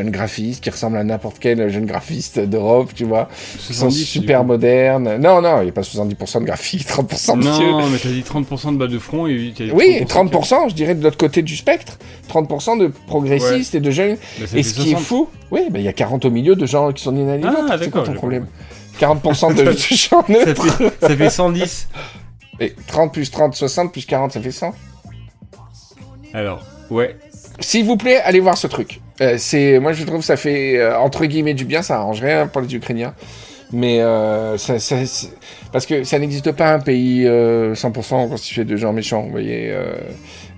[0.05, 4.45] graphistes qui ressemblent à n'importe quel jeune graphiste d'Europe, tu vois, qui sont 70, super
[4.45, 5.17] modernes.
[5.17, 7.71] Non, non, il n'y a pas 70% de graphiques, 30% de vieux.
[7.73, 10.29] Non, mais t'as dit 30% de bas de front et t'as dit Oui, et 30%.
[10.29, 11.99] 30%, je dirais, de l'autre côté du spectre.
[12.29, 14.17] 30% de progressistes et de jeunes.
[14.39, 15.01] Bah, Et ce qui est 60.
[15.03, 17.69] fou, oui, ben, il y a 40 au milieu de gens qui sont inaliénables.
[17.71, 18.47] Ah, c'est quoi ton problème
[18.99, 20.77] 40% de, Ça neutres.
[20.77, 21.89] fait, ça fait 110.
[22.61, 24.75] Et 30 plus 30, 60 plus 40, ça fait 100.
[26.35, 27.17] Alors, ouais.
[27.61, 29.01] S'il vous plaît, allez voir ce truc.
[29.21, 31.83] Euh, c'est, moi, je trouve que ça fait euh, entre guillemets du bien.
[31.83, 33.15] Ça arrange rien pour les Ukrainiens,
[33.73, 34.97] mais euh, ça, ça-
[35.73, 39.23] parce que ça n'existe pas un pays euh, 100% constitué de gens méchants.
[39.23, 39.93] Vous voyez, euh,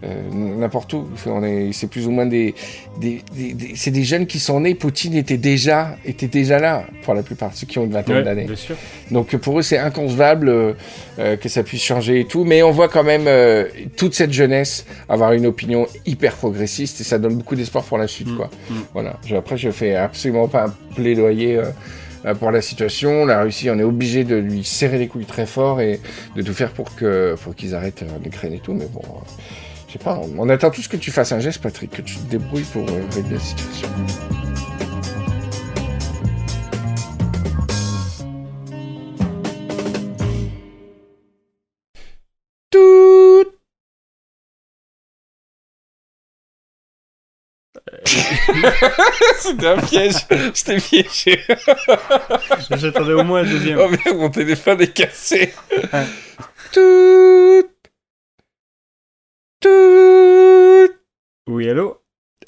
[0.04, 1.08] euh, n'importe où.
[1.26, 2.54] On est, c'est plus ou moins des,
[3.00, 4.74] des, des- des- c'est des jeunes qui sont nés.
[4.76, 8.22] Poutine était déjà, était déjà là pour la plupart, ceux qui ont une vingtaine ouais
[8.22, 8.46] d'années.
[9.10, 10.48] Donc pour eux, c'est inconcevable
[11.18, 12.44] euh, que ça puisse changer et tout.
[12.44, 13.64] Mais on voit quand même euh,
[13.96, 18.06] toute cette jeunesse avoir une opinion hyper progressiste et ça donne beaucoup d'espoir pour la
[18.06, 18.28] suite.
[18.28, 18.50] Mm, Quoi.
[18.70, 18.74] mm.
[18.94, 19.16] Voilà.
[19.26, 21.58] Je- après, je fais absolument pas un plaidoyer
[22.38, 23.24] pour la situation.
[23.24, 26.00] La Russie, on est obligé de lui serrer les couilles très fort et
[26.36, 28.74] de tout faire pour que pour qu'ils arrêtent euh, l'Ukraine et tout.
[28.74, 29.20] Mais bon, euh,
[29.88, 30.20] je sais pas.
[30.36, 33.02] On, attend tous que tu fasses un geste, Patrick, que tu te débrouilles pour euh,
[33.14, 33.88] régler la situation.
[49.38, 50.14] C'était un piège.
[50.30, 51.40] Je t'ai piégé.
[52.70, 53.78] J'attendais au moins un deuxième.
[53.80, 55.52] Oh merde, mon téléphone est cassé.
[56.72, 57.64] Tout.
[59.60, 60.92] Tout.
[61.48, 61.98] Oui, allô?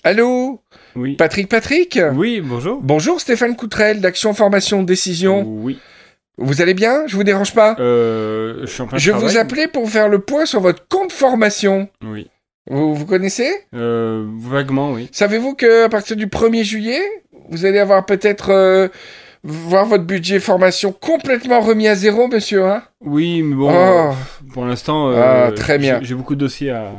[0.05, 0.62] Allô?
[0.96, 1.16] Oui.
[1.16, 1.98] Patrick Patrick?
[2.14, 2.80] Oui, bonjour.
[2.82, 5.44] Bonjour Stéphane Coutrel d'Action Formation Décision.
[5.46, 5.78] Oui.
[6.38, 7.07] Vous allez bien?
[7.07, 7.76] Je vous dérange pas?
[7.78, 11.88] Euh, je suis en Je vous appelais pour faire le point sur votre compte formation.
[12.05, 12.28] Oui.
[12.71, 13.51] Vous, vous connaissez?
[13.75, 15.09] Euh, vaguement, oui.
[15.13, 17.01] Savez-vous que à partir du 1er juillet,
[17.51, 18.89] vous allez avoir peut-être euh,
[19.43, 22.83] voir votre budget formation complètement remis à zéro, monsieur hein?
[23.01, 24.13] Oui, mais bon, Oh.
[24.53, 25.99] pour l'instant, euh, Ah, très bien.
[26.03, 26.93] j'ai- beaucoup de dossiers à.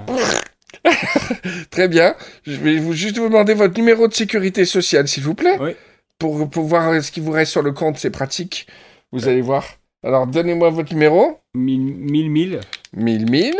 [1.72, 2.16] Très bien.
[2.46, 5.58] Je vais vous, juste vous demander votre numéro de sécurité sociale, s'il vous plaît.
[5.62, 5.72] Oui.
[6.20, 8.68] Pour, pour voir ce qui vous reste sur le compte, c'est pratique.
[9.12, 9.66] Vous allez voir.
[10.04, 11.40] Alors, donnez-moi votre numéro.
[11.56, 12.60] 1000, 1000, 1000,
[12.96, 13.56] 1000, 1000,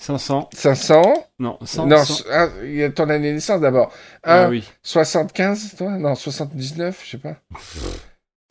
[0.00, 1.28] 500, 500.
[1.40, 2.24] non, 100, non, 100.
[2.30, 3.92] ah, il y a ton année de naissance d'abord.
[4.22, 5.90] Ah 1, oui, 75, toi?
[5.98, 7.36] Non, 79, je sais pas.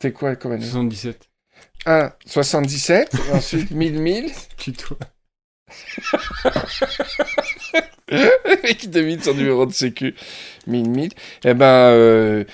[0.02, 0.64] C'est quoi comme année?
[0.66, 1.28] 77.
[1.86, 4.30] 1, 77, et ensuite 1000, 1000.
[4.58, 4.98] Tuto.
[8.10, 10.14] Le mec qui devine son numéro de sécu.
[10.66, 11.10] 1000, 1000.
[11.44, 12.44] Eh ben, euh,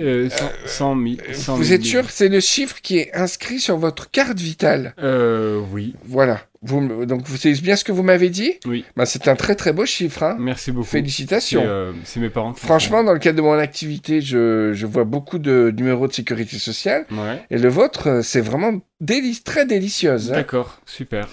[0.00, 1.16] Euh, 100, 100 000.
[1.32, 1.74] 100 vous 000.
[1.80, 4.94] êtes sûr que c'est le chiffre qui est inscrit sur votre carte vitale?
[4.98, 6.40] Euh, oui, Voilà.
[6.66, 8.54] Vous, donc, vous savez bien ce que vous m'avez dit?
[8.64, 8.84] Oui.
[8.96, 10.22] ben, C'est un très très beau chiffre.
[10.22, 10.36] Hein.
[10.38, 10.86] Merci beaucoup.
[10.86, 11.62] C'est Félicitations.
[11.64, 12.54] euh, c'est mes parents.
[12.54, 16.12] font Franchement, dans le cadre de mon activité, je, je vois beaucoup de numéros de
[16.14, 17.04] sécurité sociale.
[17.10, 17.42] Ouais.
[17.50, 20.32] Et le vôtre, euh, c'est vraiment déli- très délicieuse.
[20.32, 20.36] hein.
[20.36, 21.28] D'accord, super.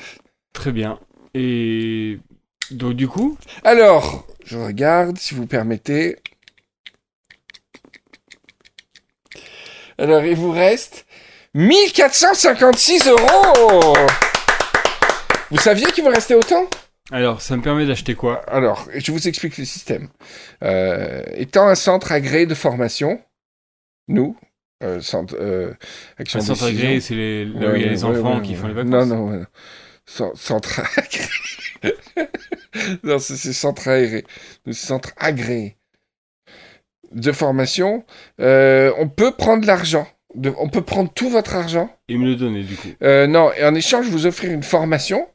[0.53, 0.99] Très bien.
[1.33, 2.19] Et
[2.71, 6.17] donc, du coup, Alors, je regarde, si vous permettez.
[9.97, 11.05] Alors, il vous reste
[11.53, 13.93] 1456 euros
[15.51, 16.65] Vous saviez qu'il vous restait autant?
[17.11, 18.41] Alors, ça me permet d'acheter quoi?
[18.49, 20.07] Alors, je vous explique le système.
[20.63, 23.21] Euh, étant un centre agréé de formation,
[24.07, 24.37] nous,
[24.81, 25.73] euh, centre, euh,
[26.17, 28.51] Action Un centre agréé, c'est les, là où il y a les enfants ouais, qui
[28.51, 28.55] ouais.
[28.55, 28.91] font les vacances.
[28.91, 29.45] Non, non, non.
[30.05, 31.27] Cent- Centre agréé.
[33.03, 34.23] non, c'est centre aéré.
[34.65, 35.75] Le centre agréé
[37.11, 38.05] de formation.
[38.39, 40.07] Euh, on peut prendre l'argent.
[40.57, 41.93] On peut prendre tout votre argent.
[42.07, 42.87] Et me le donner, du coup.
[43.01, 45.27] Non, et en échange, vous offrir une formation.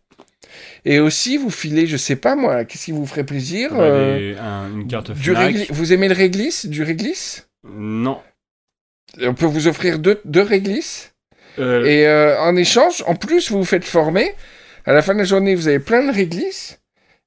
[0.89, 4.19] Et aussi, vous filez, je sais pas moi, qu'est-ce qui vous ferait plaisir Bah, euh,
[4.19, 7.49] les- un- une carte du régli- Vous aimez le réglisse Du réglisse?
[7.69, 8.21] Non.
[9.21, 11.13] On peut vous offrir deux, deux réglisses.
[11.59, 14.33] Euh, Et euh, en échange, en plus, vous vous faites former.
[14.85, 16.79] À la fin de la journée, vous avez plein de réglisses.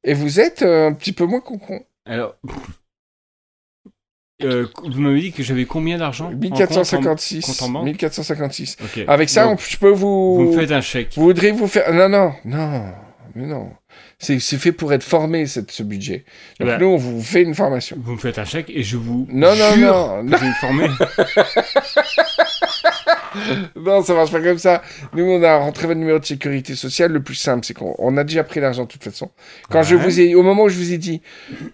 [0.05, 1.83] Et vous êtes euh, un petit peu moins con-con.
[2.05, 2.35] Alors,
[4.43, 7.45] euh, vous m'avez dit que j'avais combien d'argent en compte, 1456.
[7.45, 8.77] compte en banque 1456.
[8.79, 9.03] en- Ok.
[9.07, 10.35] Avec ça, Donc, on- je peux vous...
[10.35, 11.09] vous me faites un chèque.
[11.17, 11.91] Vous voudriez vous faire...
[11.93, 12.83] Non, non, non,
[13.35, 13.69] mais non.
[14.19, 16.23] C'est fait pour être formé, cette, ce budget.
[16.59, 16.77] Donc Bah.
[16.77, 17.97] nous, on vous fait une formation.
[18.01, 20.37] Vous me faites un chèque et je vous Non, non, jure non, que non.
[20.37, 20.87] je vais me former.
[23.75, 24.81] Non, ça marche pas comme ça.
[25.13, 27.11] Nous, on a rentré votre numéro de sécurité sociale.
[27.11, 29.29] Le plus simple, c'est qu'on on a déjà pris l'argent de toute façon.
[29.69, 31.21] Quand je vous ai, au moment où je vous ai dit,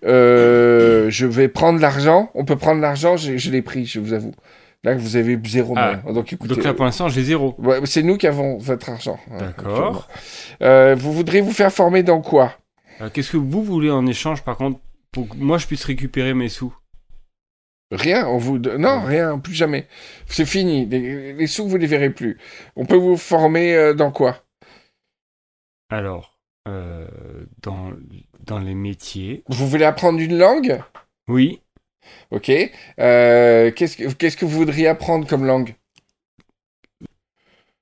[0.05, 4.13] euh, je vais prendre l'argent, on peut prendre l'argent, je, je l'ai pris, je vous
[4.13, 4.33] avoue.
[4.86, 5.95] Là, vous avez zéro Ah.
[6.13, 7.55] Donc, écoutez, Donc là, pour l'instant, j'ai zéro.
[7.57, 9.19] ouais, c'est nous qui avons votre argent.
[9.31, 10.07] hein, D'accord.
[10.61, 12.53] Euh, vous voudriez vous faire former dans quoi?
[12.99, 14.79] Alors, Qu'est-ce que vous voulez en échange, par contre,
[15.11, 16.73] pour que moi je puisse récupérer mes sous?
[17.91, 19.88] Rien, on vous non, rien, plus jamais.
[20.27, 20.86] C'est fini.
[20.86, 22.38] Les, les sous, vous les verrez plus.
[22.75, 24.43] On peut vous former euh, dans quoi?
[25.89, 27.07] Alors, euh,
[27.61, 27.91] dans,
[28.45, 29.43] dans les métiers.
[29.49, 30.79] Vous voulez apprendre une langue?
[31.27, 31.61] Oui.
[32.31, 32.51] Ok.
[32.99, 35.75] Euh, Qu'est-ce que qu'est-ce que vous voudriez apprendre comme langue?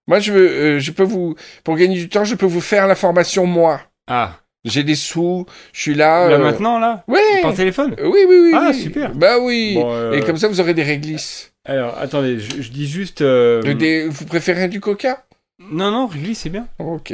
[0.07, 2.88] Moi, je veux, euh, je peux vous, pour gagner du temps, je peux vous faire
[2.88, 3.82] la formation moi.
[4.07, 6.28] Ah, J'ai des sous, je suis là.
[6.30, 7.03] là euh, maintenant, là?
[7.07, 7.19] Oui.
[7.41, 7.95] Par téléphone?
[8.01, 8.51] Oui, oui, oui.
[8.53, 8.82] Ah, oui.
[8.82, 9.13] super.
[9.15, 9.76] Bah oui.
[9.76, 11.53] Bon, Et comme ça, vous aurez des réglisses.
[11.65, 13.24] Alors, attendez, je, je dis juste.
[13.24, 15.26] Des- Vous préférez du coca?
[15.59, 16.67] Non, non, réglisse, c'est bien.
[16.80, 17.13] Ok.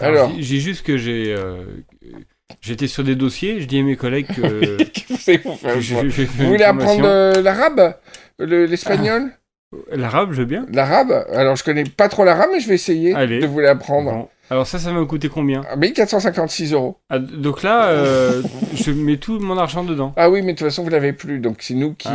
[0.00, 1.36] Alors, j'ai juste que j'ai.
[2.60, 4.76] J'étais sur des dossiers, je dis à mes collègues que.
[5.22, 7.94] Vous vous que Vous une voulez apprendre euh, l'arabe
[8.38, 9.30] Le- L'espagnol
[9.90, 10.66] L'arabe, je veux bien.
[10.72, 13.38] L'arabe Alors, je connais pas trop l'arabe, mais je vais essayer Allez.
[13.40, 14.10] de vous l'apprendre.
[14.12, 14.28] Bon.
[14.52, 16.98] Alors, ça, ça va me coûter combien Ah, 1456 euros.
[17.08, 18.42] Ah, Donc là, euh,
[18.74, 20.12] je mets tout mon argent dedans.
[20.18, 21.38] Ah oui, mais de toute façon, vous l'avez plus.
[21.38, 22.08] Donc, c'est nous qui,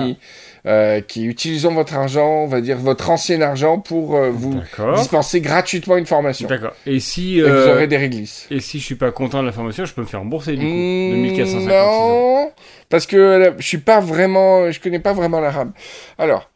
[0.63, 0.69] Ah.
[0.69, 4.53] euh, qui utilisons votre argent, on va dire votre ancien argent, pour euh, vous
[4.97, 6.47] dispenser gratuitement une formation.
[6.47, 6.73] D'accord.
[6.85, 7.39] Et si.
[7.39, 8.45] Et vous aurez des réglisses.
[8.51, 10.59] Et si je suis pas content de la formation, je peux me faire rembourser du
[10.59, 10.65] coup.
[10.65, 12.39] Mm, de 1456 euros.
[12.45, 12.51] Non,
[12.89, 15.71] parce que euh, je suis pas vraiment, je connais pas vraiment l'arabe.
[16.19, 16.51] Alors,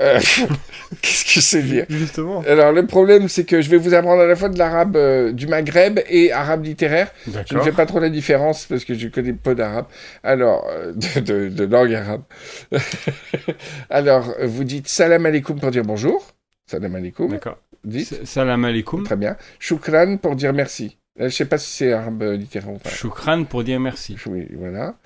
[0.00, 0.20] euh,
[1.02, 2.42] qu'est-ce que c'est dire Justement.
[2.46, 5.32] Alors, le problème, c'est que je vais vous apprendre à la fois de l'arabe euh,
[5.32, 7.10] du Maghreb et arabe littéraire.
[7.26, 9.86] Je ne fais pas trop la différence parce que je connais peu d'arabe.
[10.22, 12.22] Alors, euh, de, de, de langue arabe.
[13.90, 16.26] Alors, vous dites salam alaikum pour dire bonjour.
[16.66, 17.30] Salam alaikum.
[17.30, 17.58] D'accord.
[17.84, 18.26] Dites.
[18.26, 19.04] Salam alaikum.
[19.04, 19.36] Très bien.
[19.58, 20.98] Shukran pour dire merci.
[21.18, 22.90] Je sais pas si c'est arabe littéraire ou pas.
[22.90, 24.16] Shukran pour dire merci.
[24.26, 24.96] Oui, voilà.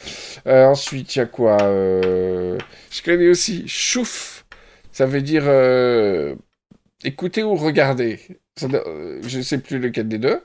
[0.46, 4.39] Ensuite, il y a quoi Je connais aussi chouf.
[5.00, 6.34] Ça veut dire euh,
[7.04, 8.20] écouter ou regarder.
[8.54, 10.42] Ça euh, je sais plus lequel des deux.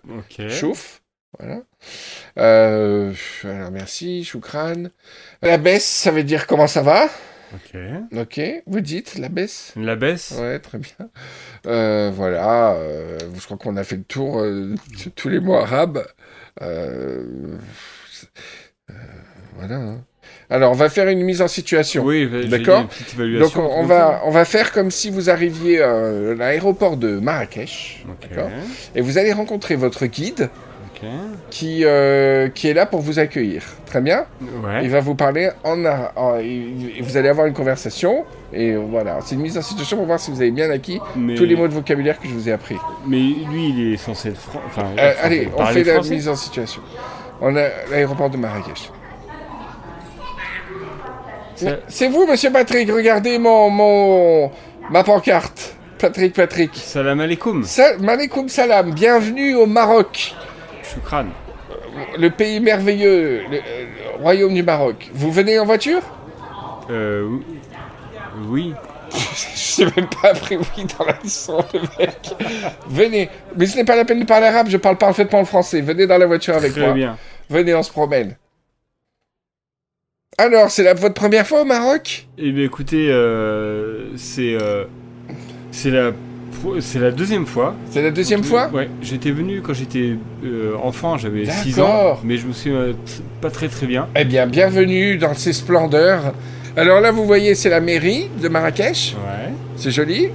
[0.47, 1.01] Chouf.
[1.37, 1.63] Voilà.
[2.37, 4.85] Euh, alors, merci, choukran.
[5.41, 7.09] La baisse, ça veut dire comment ça va?
[7.53, 7.77] Ok.
[8.15, 9.73] Ok, vous dites la baisse?
[9.75, 10.33] La baisse?
[10.39, 11.09] Ouais, très bien.
[11.65, 14.77] Euh, voilà, euh, je crois qu'on a fait le tour de
[15.17, 16.07] tous les mots arabes.
[19.57, 19.75] Voilà.
[19.75, 20.05] hein.
[20.49, 22.03] Alors, on va faire une mise en situation.
[22.03, 22.85] Oui, D'accord.
[23.39, 27.17] Donc, on, on va, on va faire comme si vous arriviez euh, à l'aéroport de
[27.19, 28.03] Marrakech.
[28.95, 30.49] Et vous allez rencontrer votre guide
[31.49, 33.63] qui, euh, qui est là pour vous accueillir.
[33.85, 34.25] Très bien.
[34.63, 34.81] Ouais.
[34.83, 38.23] Il va vous parler en, en- et vous allez avoir une conversation
[38.53, 41.35] et voilà, c'est une mise en situation pour voir si vous avez bien acquis Mais,
[41.35, 42.77] tous les mots de vocabulaire que je vous ai appris.
[43.05, 46.35] mais lui, il est censé être fran- enfin, Euh, allez, on fait la mise en
[46.35, 46.81] situation.
[47.41, 48.89] On a l'aéroport de Marrakech.
[51.87, 54.51] C'est vous, monsieur Patrick, regardez mon, mon
[54.89, 55.75] ma pancarte.
[55.97, 56.71] Patrick, Patrick.
[56.75, 57.63] Salam alaikum.
[57.63, 60.33] Sa Malikoum salam, bienvenue au Maroc,
[60.83, 61.25] Shukran.
[62.17, 65.09] le pays merveilleux, le, le royaume du Maroc.
[65.13, 66.01] Vous venez en voiture?
[66.89, 67.37] Euh,
[68.49, 68.73] oui.
[69.77, 72.35] Je n'ai même pas appris oui dans la leçon, le mec.
[72.89, 73.29] Venez.
[73.57, 75.79] Mais ce n'est pas la peine de parler arabe, je parle parfaitement le français.
[75.81, 76.93] Venez dans la voiture avec Très moi.
[76.93, 77.17] bien.
[77.49, 78.35] Venez, on se promène.
[80.37, 82.27] Alors, c'est la, votre première fois au Maroc?
[82.37, 84.83] Eh bien, écoutez, euh, c'est euh,
[85.71, 86.11] c'est la
[86.61, 87.73] pro- c'est la deuxième fois.
[87.89, 88.69] C'est la deuxième fois?
[88.73, 91.89] Ouais, j'étais venu quand j'étais euh, enfant, j'avais 6 D'accord.
[92.15, 92.87] ans, mais je me souviens
[93.39, 94.07] pas très très bien.
[94.15, 96.33] Eh bien, bienvenue dans ces splendeurs.
[96.75, 99.15] Alors là, vous voyez, c'est la mairie de Marrakech.
[99.15, 99.53] Ouais.
[99.77, 100.27] C'est joli.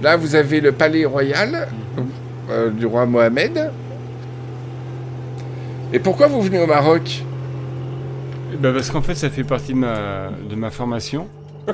[0.00, 1.66] Là, vous avez le palais royal
[2.50, 3.70] euh, du roi Mohamed.
[5.92, 7.24] Et pourquoi vous venez au Maroc?
[8.60, 11.26] Ben, parce qu'en fait, ça fait partie de ma de ma formation.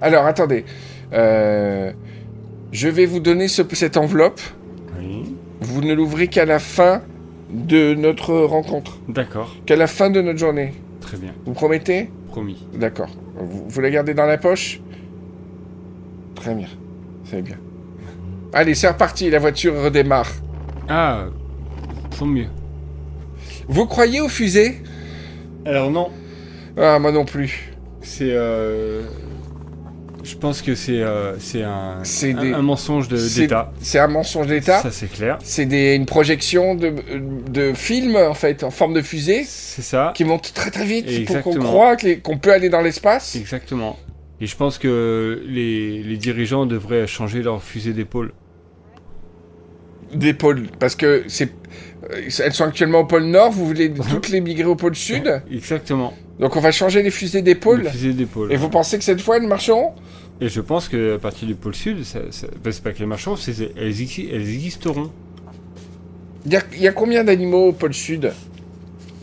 [0.00, 0.64] Alors, attendez.
[1.12, 1.92] Euh,
[2.72, 4.40] je vais vous donner ce- cette enveloppe.
[4.98, 5.34] Oui.
[5.60, 7.02] Vous ne l'ouvrez qu'à la fin
[7.50, 8.98] de notre rencontre.
[9.08, 9.54] D'accord.
[9.66, 10.74] Qu'à la fin de notre journée.
[11.00, 11.32] Très bien.
[11.46, 12.10] Vous promettez?
[12.28, 12.66] Promis.
[12.74, 13.08] D'accord.
[13.36, 14.80] Vous, vous la gardez dans la poche?
[16.34, 16.68] Très bien.
[17.24, 17.56] C'est bien.
[18.52, 19.30] Allez, c'est reparti.
[19.30, 20.30] La voiture redémarre.
[20.88, 21.24] Ah,
[22.18, 22.46] tant mieux.
[23.68, 24.80] Vous croyez aux fusées?
[25.64, 26.10] Alors non,
[26.76, 27.72] Ah, moi non plus.
[28.02, 29.02] c'est euh,
[30.24, 33.72] je pense que c'est euh, un, des- un mensonge d'État.
[33.80, 35.38] C'est un mensonge d'État Ça c'est clair.
[35.42, 36.92] C'est des- une projection de,
[37.50, 40.12] de film, en fait, en forme de fusée, C'est ça.
[40.14, 43.36] qui monte très très vite pour qu'on croit qu'on peut aller dans l'espace.
[43.36, 43.98] Exactement.
[44.40, 48.32] Et je pense que les, les dirigeants devraient changer leur fusée d'épaule.
[50.38, 50.68] Pôles.
[50.78, 51.50] Parce que c'est.
[52.10, 55.42] Euh, Elles sont actuellement au pôle Nord, vous voulez toutes les migrer au pôle Sud?
[55.50, 56.14] Exactement.
[56.38, 57.82] Donc on va changer les fusées d'épaule.
[57.82, 58.52] Les fusées d'épaule.
[58.52, 59.92] Et vous pensez que cette fois elles marcheront?
[60.40, 63.34] Et je pense que à partir du pôle sud, ça, ça- c'est pas qu'elles marcheront,
[63.36, 65.10] c'est elles, exi- elles existeront.
[66.46, 68.30] Il y a- il y a combien d'animaux au pôle Sud?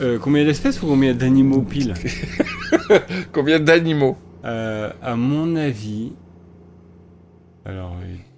[0.02, 1.94] Euh, combien d'espèces ou combien d'animaux pile?
[3.32, 4.18] Combien d'animaux?
[4.44, 6.12] Euh, À mon avis,
[7.66, 7.96] alors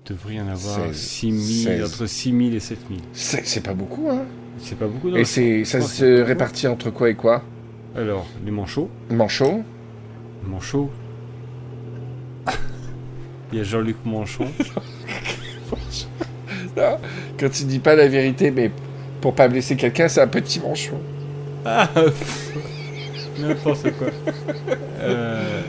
[0.07, 0.97] devrait y en avoir Seize.
[0.97, 1.83] 6000, Seize.
[1.93, 2.99] entre 6000 et 7000.
[3.13, 4.23] C'est c'est pas beaucoup, hein
[4.59, 5.09] C'est pas beaucoup.
[5.09, 7.43] non Et c'est ça se répartit entre quoi et quoi?
[7.95, 8.89] Alors, les manchots.
[9.09, 9.63] Manchot
[10.45, 10.89] Manchot.
[13.51, 14.47] Il y a Jean-Luc Manchon.
[17.39, 18.71] Quand tu dis pas la vérité, mais
[19.21, 20.99] pour pas blesser quelqu'un, c'est un petit manchot.
[21.65, 21.89] Ah,
[23.39, 24.07] N'importe quoi.
[24.99, 25.61] Euh,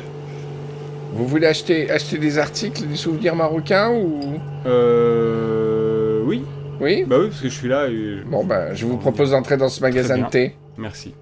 [1.13, 4.21] Vous voulez acheter, acheter des articles, des souvenirs marocains ou?
[4.67, 6.45] Euh, oui,
[6.81, 7.05] Oui?
[7.07, 8.21] Bah oui, parce que je suis là et...
[8.27, 10.55] Bon ben, je vous propose d'entrer dans ce magasin de thé.
[10.77, 11.15] Merci.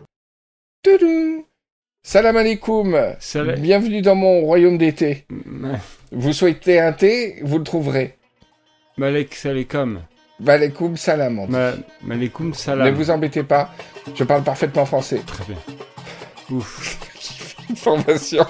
[0.82, 1.42] Tudum.
[2.02, 2.96] Salam alaikum.
[3.18, 3.58] Salam.
[3.60, 5.24] Bienvenue dans mon royaume thés.
[5.46, 5.78] Ma-
[6.12, 8.16] Vous souhaitez un thé, vous le trouverez.
[8.98, 10.00] Malek Salekom.
[10.40, 11.38] Malaikum salam.
[11.38, 11.52] on dit.
[11.52, 11.72] Ma...
[12.02, 12.94] Malekoum Ne salam.
[12.94, 13.70] vous embêtez pas,
[14.14, 15.20] je parle parfaitement français.
[15.26, 15.56] Très bien.
[16.50, 16.98] Ouf.
[17.74, 18.46] Formation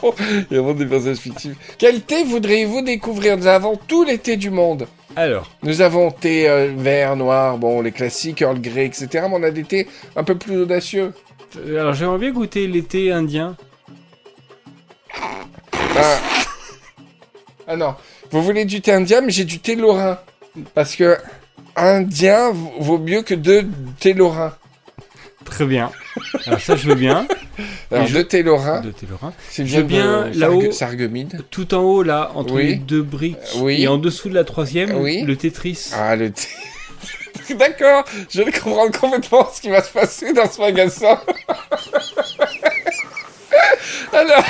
[0.50, 1.54] et avant des personnages fictifs.
[1.78, 3.36] Quel thé voudriez-vous découvrir?
[3.38, 4.86] Nous avons tous les thés du monde.
[5.16, 9.08] Alors, Nous avons thé euh, vert, noir, bon, les classiques, Earl Grey, etc.
[9.28, 11.14] Mais on a des thés un peu plus audacieux.
[11.58, 13.56] euh, alors j'aimerais bien goûter l'été indien.
[15.98, 16.18] Ah.
[17.68, 17.94] Ah non,
[18.30, 20.18] vous voulez du thé indien, mais j'ai du thé lorrain.
[20.74, 21.16] Parce que
[21.74, 23.66] indien vaut mieux que deux
[23.98, 24.54] thés lorrains.
[25.47, 25.90] Très bien.
[26.47, 27.26] Alors ça, je veux bien.
[27.90, 28.26] Alors je- De
[29.49, 30.61] c'est je veux bien, là-haut-.
[31.51, 32.66] Tout en haut, là, entre Oui.
[32.68, 33.36] les deux briques.
[33.57, 33.82] Oui.
[33.82, 35.22] Et en dessous de la troisième, Oui.
[35.22, 35.90] le Tetris.
[35.94, 36.49] Ah, le thé.
[37.59, 41.20] D'accord, je vais comprendre complètement ce qui va se passer dans ce magasin.
[44.12, 44.44] Alors,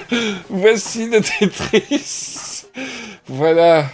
[0.50, 2.64] voici le Tetris.
[3.26, 3.86] Voilà,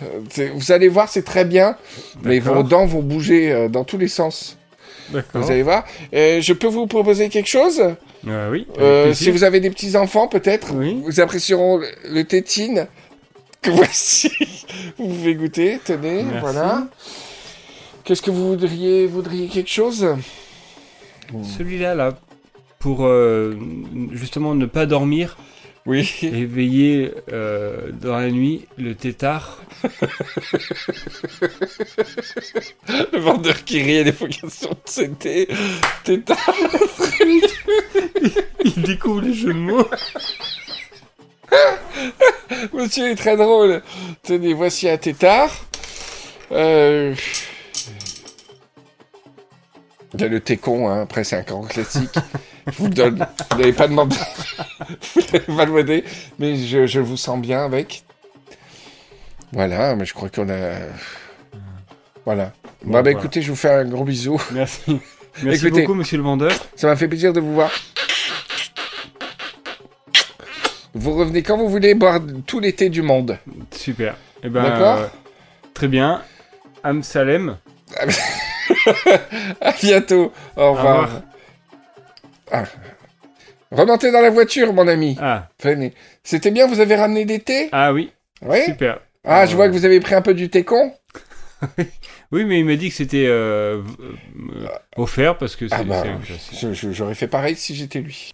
[0.55, 1.77] vous allez voir, c'est très bien,
[2.23, 4.57] mais vos dents vont bouger euh, dans tous les sens.
[5.11, 5.43] D'accord.
[5.43, 5.85] Vous allez voir.
[6.15, 7.83] Euh, je peux vous proposer quelque chose?
[8.27, 8.67] Euh, oui.
[8.79, 9.13] Euh.
[9.13, 11.01] Si vous avez des petits enfants, peut-être, Oui.
[11.05, 12.87] vous apprécieront le, le tétine.
[13.63, 14.31] Que voici.
[14.99, 15.79] vous pouvez goûter.
[15.85, 16.39] Tenez, Merci.
[16.41, 16.87] voilà.
[18.05, 20.07] Qu'est-ce que vous voudriez Voudriez quelque chose?
[21.57, 22.19] Celui-là, là,
[22.79, 23.57] pour euh,
[24.13, 25.37] justement ne pas dormir
[25.87, 26.11] Oui.
[26.23, 29.61] et veiller euh, dans la nuit, le tétard.
[33.13, 35.47] Le vendeur qui rit à l'évocation de c'était.
[36.05, 36.39] Tétard.
[38.65, 39.89] Il découvre les jeux de mots.
[42.73, 43.83] Monsieur est très drôle.
[44.23, 45.51] Tenez, voici un tétard.
[46.51, 47.15] Euh...
[50.15, 51.03] Il y a le técon, hein.
[51.03, 52.15] après c'est un grand classique.
[52.67, 53.27] Je vous le donne.
[53.51, 54.17] Vous n'avez pas demandé.
[55.15, 56.05] vous l'avez pas demandé.
[56.39, 58.05] Mais je, je vous sens bien avec.
[59.53, 60.73] Voilà, mais je crois qu'on a.
[62.25, 62.45] Voilà.
[62.83, 63.11] Bon, bah, bah voilà.
[63.13, 64.41] écoutez, je vous fais un gros bisou.
[64.53, 65.01] Merci.
[65.43, 65.83] Merci Écoutez.
[65.83, 66.53] beaucoup, monsieur le vendeur.
[66.77, 67.71] Ça m'a fait plaisir de vous voir.
[70.95, 73.37] Vous revenez quand vous voulez boire tout l'été du monde.
[73.73, 74.17] Super.
[74.45, 74.99] Eh ben, D'accord.
[74.99, 75.07] euh,
[75.75, 76.23] très bien.
[76.85, 77.57] Amsalem.
[79.61, 80.33] À bientôt.
[80.57, 81.03] Au revoir.
[81.05, 81.23] revoir.
[82.51, 82.65] Ah.
[83.71, 85.17] Remontez dans la voiture, mon ami.
[85.21, 85.93] Ah, Venez.
[86.23, 87.69] C'était bien, vous avez ramené des thés?
[87.73, 88.63] Ah oui, Oui.
[88.67, 89.01] super.
[89.25, 90.93] Ah, je vois que vous avez pris un peu du thé con.
[92.33, 94.67] Oui, mais il m'a dit que c'était euh, euh,
[94.97, 96.03] offert parce que c'est Ah bah,
[96.51, 98.33] c'est je- j'aurais fait pareil si j'étais lui.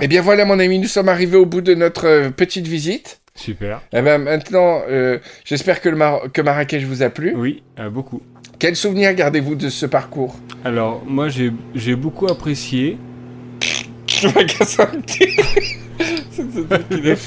[0.00, 3.20] Eh bien voilà, mon ami, nous sommes arrivés au bout de notre euh, petite visite.
[3.36, 3.82] Super.
[3.92, 7.34] Eh ben maintenant, euh, j'espère que, le Mar- que Marrakech vous a plu.
[7.36, 8.20] Oui, euh, beaucoup.
[8.58, 10.34] Quel souvenir gardez-vous de ce parcours?
[10.64, 12.98] Alors, moi, j'ai j'ai beaucoup apprécié.
[14.22, 15.36] Le magasin de thé.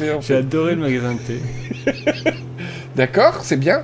[0.21, 1.39] J'ai adoré le magasin de thé.
[2.95, 3.83] D'accord, c'est bien.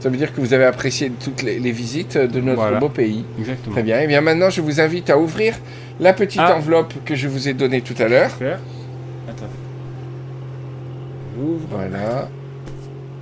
[0.00, 2.78] Ça veut dire que vous avez apprécié toutes les, les visites de notre Voilà.
[2.78, 3.24] beau pays.
[3.38, 3.72] Exactement.
[3.74, 4.00] Très bien.
[4.00, 5.54] Et bien maintenant, je vous invite à ouvrir
[5.98, 6.56] la petite Ah.
[6.56, 8.30] enveloppe que je vous ai donnée tout à l'heure.
[9.28, 9.44] Attends.
[11.38, 11.66] Ouvre.
[11.70, 12.28] Voilà.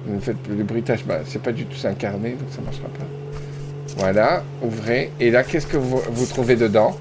[0.06, 3.04] Vous faites le bruitage, bah, c'est pas du tout carnet, donc ça marchera pas.
[3.98, 5.10] Voilà, ouvrez.
[5.20, 6.96] Et là, qu'est-ce que vous, vous trouvez dedans?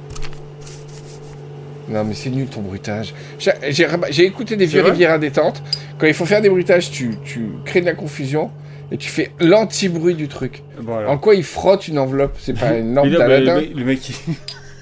[1.89, 3.13] Non, mais c'est nul ton bruitage.
[3.39, 5.63] J'ai- écouté des vieux à détente.
[5.97, 8.51] Quand il faut faire des bruitages, tu, tu crées de la confusion
[8.91, 10.63] et tu fais l'anti-bruit du truc.
[10.79, 11.09] Voilà.
[11.09, 12.35] En quoi il frotte une enveloppe?
[12.39, 14.33] C'est pas une lampe d'Aladin le, mec- il-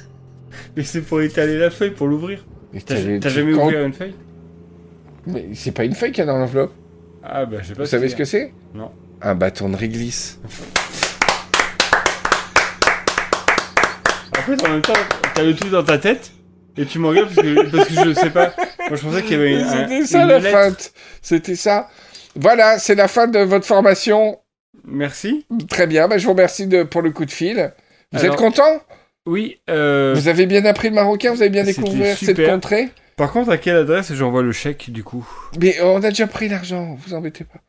[0.77, 2.43] Mais c'est pour étaler la feuille, pour l'ouvrir.
[2.85, 4.15] T'as jamais quand- ouvert une feuille?
[5.27, 6.73] Mais c'est pas une feuille qu'il y a dans l'enveloppe.
[7.23, 8.53] Ah, bah, je sais pas Vous savez ce que c'est?
[8.73, 8.91] Non.
[9.21, 10.39] Un bâton de réglisse.
[14.37, 14.93] En fait, en même temps,
[15.33, 16.31] t'as le tout dans ta tête.
[16.77, 18.53] Et tu m'engueules parce que, parce que je sais pas.
[18.89, 20.57] Moi, je pensais qu'il y avait une, un- C'était ça une la lettre.
[20.57, 20.93] feinte.
[21.21, 21.89] C'était ça.
[22.35, 24.39] Voilà, c'est la fin de votre formation.
[24.83, 25.45] Merci.
[25.69, 27.73] Très bien, bah, je vous remercie de, pour le coup de fil.
[28.11, 28.81] Vous Alors- êtes content?
[29.25, 31.31] Oui, euh, Vous avez bien appris le marocain?
[31.33, 32.89] Vous avez bien C'était découvert cette contrée?
[33.15, 35.25] Par contre, à quelle adresse j'envoie le chèque, du coup?
[35.59, 37.59] Mais on a déjà pris l'argent, vous embêtez pas.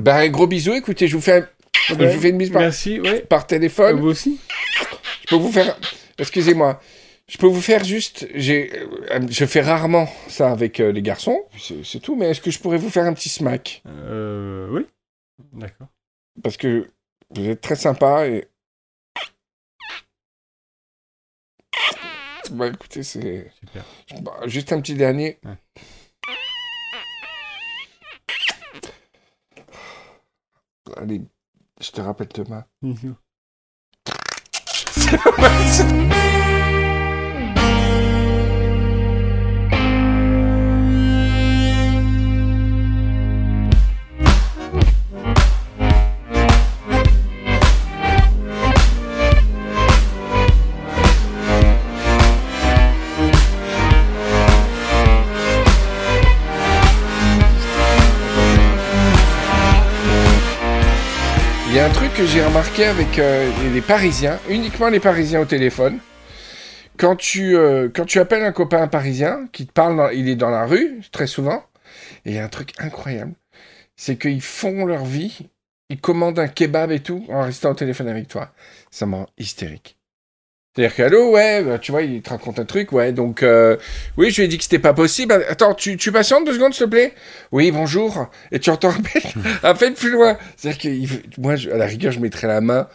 [0.00, 1.48] Bah, un gros bisou, écoutez, je vous fais, un-
[1.88, 3.20] je vous fais une bise par, Merci, ouais.
[3.20, 3.98] par téléphone.
[4.00, 4.38] Vous aussi?
[5.22, 5.76] Je peux vous faire.
[6.20, 6.80] Excusez-moi.
[7.28, 8.26] Je peux vous faire juste.
[8.34, 8.72] J'ai.
[8.78, 11.44] euh, Je fais rarement ça avec euh, les garçons.
[11.58, 12.16] C'est c'est tout.
[12.16, 13.82] Mais est-ce que je pourrais vous faire un petit smack?
[13.86, 14.86] Euh, oui.
[15.52, 15.88] D'accord.
[16.42, 16.90] Parce que
[17.30, 18.46] vous êtes très sympa et.
[22.50, 23.52] Bah écoutez, c'est.
[23.60, 23.84] Super.
[24.22, 25.38] Bah, juste un petit dernier.
[25.44, 25.56] Ouais.
[30.96, 31.22] Allez,
[31.80, 32.64] je te rappelle demain.
[34.92, 36.49] 谁都不认
[61.80, 65.98] un truc que j'ai remarqué avec euh, les- Parisiens, uniquement les Parisiens au téléphone.
[66.98, 70.50] Quand tu, euh, quand tu appelles un copain parisien qui te parle, il est dans
[70.50, 71.64] la rue très souvent,
[72.24, 73.32] et il y a un truc incroyable,
[73.96, 75.48] c'est qu'ils font leur vie,
[75.88, 78.52] ils commandent un kebab et tout en restant au téléphone avec toi.
[78.90, 79.96] Ça me rend hystérique.
[80.76, 83.76] C'est-à-dire que, allô, ouais, bah, tu vois, il te raconte un truc, ouais, donc, euh,
[84.16, 85.32] oui, je lui ai dit que c'était pas possible.
[85.48, 87.12] Attends, tu, tu patientes deux secondes, s'il te plaît?
[87.50, 88.28] Oui, bonjour.
[88.52, 88.92] Et tu entends
[89.64, 90.38] à peine plus loin.
[90.56, 92.88] C'est-à-dire que moi, je- à la rigueur, je mettrais la main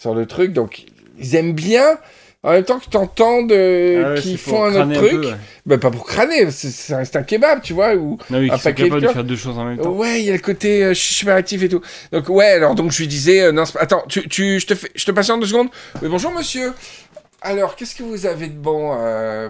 [0.00, 0.86] sur le truc, donc,
[1.18, 1.98] ils aiment bien,
[2.42, 5.10] en même temps que tu entends Ah ouais, font un autre truc.
[5.10, 5.36] peu, ouais.
[5.64, 8.18] bah, pas pour crâner, c'est- ça reste un kebab, tu vois, ou...
[8.30, 9.90] Non, oui, Un paquet de capables de faire deux choses en même temps.
[9.90, 11.80] Ouais, il y a le côté euh, je suis actif et tout.
[12.12, 14.90] Donc ouais, alors donc je lui disais euh, non, attends, tu, tu je te fais
[14.94, 15.68] je te patiente deux secondes.
[16.02, 16.72] Oui, bonjour monsieur.
[17.42, 19.48] Alors, qu'est-ce que vous avez de bon euh,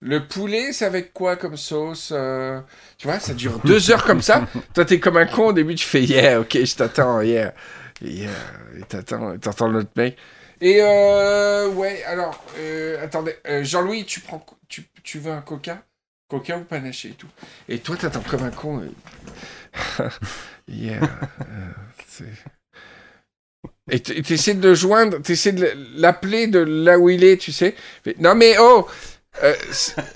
[0.00, 2.60] Le poulet, c'est avec quoi comme sauce euh,
[2.98, 4.46] Tu vois, ça dure deux heures comme ça.
[4.74, 7.52] Toi, t'es comme un con au début, tu fais yeah, ok, je t'attends, yeah.
[8.04, 10.16] Et euh, t'entends l'autre mec.
[10.60, 15.82] Et euh, ouais, alors, euh, attendez, Jean-Louis, tu prends, tu, tu veux un coca?
[16.28, 17.28] Coca ou panaché et tout.
[17.68, 18.82] Et toi, t'attends comme un con.
[20.68, 21.00] Yeah,
[23.90, 27.74] et t'essaies de le joindre, t'essaies de l'appeler de là où il est, tu sais.
[28.18, 28.86] Non mais oh,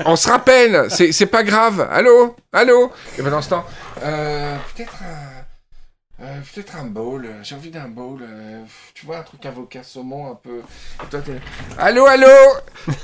[0.04, 1.88] on se rappelle, c'est pas grave.
[1.90, 2.92] Allô, allô?
[3.18, 3.66] Et pendant ce temps,
[3.96, 4.94] peut-être
[6.24, 7.26] euh, peut-être un bowl.
[7.26, 8.20] euh, J'ai envie d'un bowl.
[8.22, 8.62] euh,
[8.94, 10.60] tu vois un truc avocat saumon un peu.
[11.02, 11.40] Et toi, t'es-
[11.78, 12.26] allô, allô.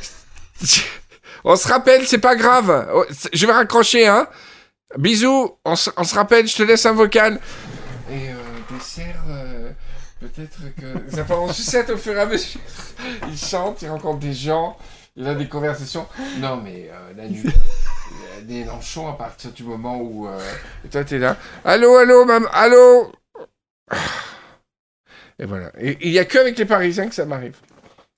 [1.45, 2.89] on se rappelle, c'est pas grave.
[2.95, 4.27] Oh, Je vais raccrocher, hein.
[4.99, 7.41] Bisous, on se, on se rappelle, je te laisse un vocal.
[8.11, 8.35] Et euh,
[8.77, 9.23] dessert,
[10.21, 11.11] peut-être que.
[11.15, 12.61] Ça part en sucette au fur et à mesure.
[13.29, 14.77] Il chante, il rencontre des gens,
[15.17, 16.07] il a des conversations.
[16.39, 17.45] Non, mais la nuit.
[18.43, 20.27] Des Mélenchon à partir du moment où.
[20.29, 20.39] euh,
[20.85, 21.37] et toi, t'es là.
[21.65, 23.13] Allô, allô, maman, allô?
[25.39, 25.71] Et voilà.
[25.79, 27.57] Et il y a que avec les Parisiens que ça m'arrive.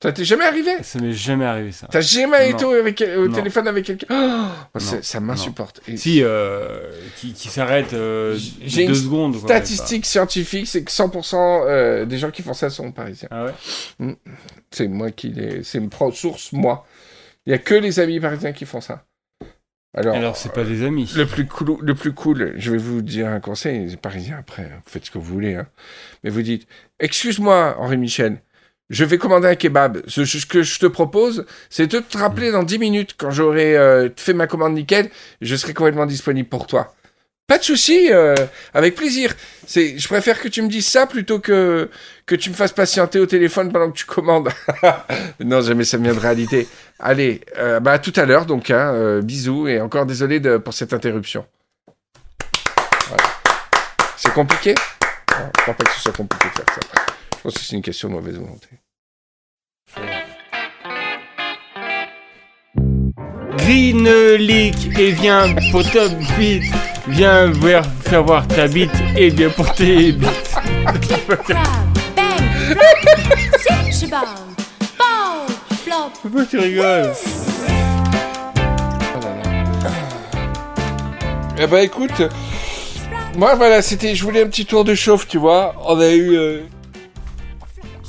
[0.02, 0.82] Ça t'est jamais arrivé?
[0.82, 1.86] Ça m'est jamais arrivé ça.
[1.88, 4.06] T'as jamais été au, avec- au téléphone avec quelqu'un?
[4.10, 4.98] Oh, Non.
[5.00, 5.80] Ça m'insupporte.
[5.86, 9.38] Et- Si, euh, qui, qui s'arrête euh, J'ai deux une secondes.
[9.38, 11.36] quoi, Statistique scientifique, c'est que 100%
[11.68, 13.28] euh, des gens qui font ça sont parisiens.
[13.30, 13.44] Ah
[14.00, 14.16] ouais?
[14.72, 15.62] C'est moi qui les...
[15.62, 16.84] C'est une source, moi.
[17.46, 19.04] Il y a que les amis parisiens qui font ça.
[19.94, 21.12] Alors, Alors, c'est pas des amis.
[21.16, 24.62] le plus cool, le plus cool, je vais vous dire un conseil, les parisiens après,
[24.62, 25.66] hein, vous faites ce que vous voulez, hein.
[26.24, 26.66] mais vous dites,
[26.98, 28.40] excuse-moi Henri Michel,
[28.88, 30.02] je vais commander un kebab.
[30.06, 33.76] Ce, ce que je te propose, c'est de te rappeler dans 10 minutes quand j'aurai
[33.76, 36.94] euh, fait ma commande nickel, je serai complètement disponible pour toi.
[37.52, 38.34] Pas de souci, euh,
[38.72, 39.34] avec plaisir.
[39.66, 41.90] C'est, je préfère que tu me dises ça plutôt que
[42.24, 44.48] que tu me fasses patienter au téléphone pendant que tu commandes.
[45.40, 46.66] non, jamais ça me vient de réalité.
[46.98, 48.70] Allez, euh, bah à tout à l'heure donc.
[48.70, 51.44] Hein, euh, bisous et encore désolé pour cette interruption.
[54.16, 54.74] C'est compliqué?
[55.32, 57.02] Non, Je crois pas que ce soit compliqué de faire ça.
[57.36, 58.68] Je pense que c'est une question de mauvaise volonté.
[63.58, 66.72] Green leak et viens pour ta bite.
[67.08, 69.66] Viens voir, faire voir ta bite et bien pour
[74.16, 75.46] bow,
[75.84, 76.10] flop.
[76.22, 77.12] Pourquoi tu rigoles
[77.76, 79.34] Oh là
[79.82, 79.90] là.
[81.58, 82.22] Eh ben écoute,
[83.36, 85.74] moi voilà, c'était, je voulais un petit tour de chauffe, tu vois.
[85.84, 86.60] On a eu euh,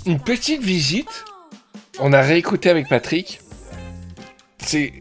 [0.06, 1.26] une petite visite.
[2.00, 3.40] On a réécouté avec Patrick.
[4.60, 4.94] C'est,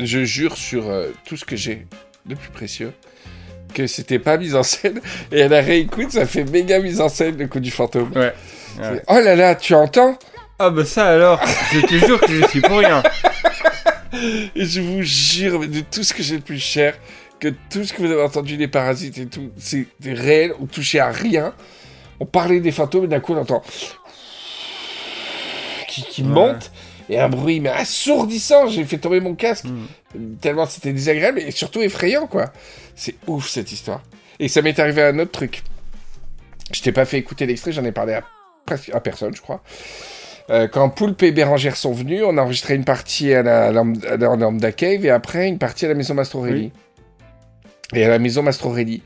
[0.00, 1.86] je jure sur euh, tout ce que j'ai
[2.26, 2.92] de plus précieux,
[3.74, 5.00] que c'était pas mise en scène.
[5.32, 8.10] Et à la réécoute, ça fait méga mise en scène le coup du fantôme.
[8.14, 8.32] Ouais.
[9.08, 10.18] Oh là là, tu entends?
[10.58, 11.40] Ah bah ça alors,
[11.72, 13.02] je te jure que je suis pour rien.
[14.54, 16.96] Et je vous jure, de tout ce que j'ai de plus cher,
[17.40, 21.00] que tout ce que vous avez entendu des parasites et tout, c'est réel, on touchait
[21.00, 21.52] à rien.
[22.20, 23.62] On parlait des fantômes et d'un coup on entend
[25.88, 26.28] qui, qui Ouais.
[26.28, 26.70] monte
[27.08, 28.68] et un bruit mais assourdissant.
[28.68, 29.66] J'ai fait tomber mon casque
[30.40, 32.52] tellement c'était désagréable et surtout effrayant quoi.
[32.94, 34.02] C'est ouf cette histoire.
[34.38, 35.62] Et ça m'est arrivé un autre truc.
[36.72, 38.24] Je t'ai pas fait écouter l'extrait, j'en ai parlé à
[38.64, 39.62] presque à personne, je crois.
[40.50, 43.72] Euh, quand Poulpe et Bérangère sont venus, on a enregistré une partie à la, à
[43.72, 46.72] la Cave et après une partie à la maison Mastrorelli.
[47.94, 49.02] Et à la maison Mastrorelli,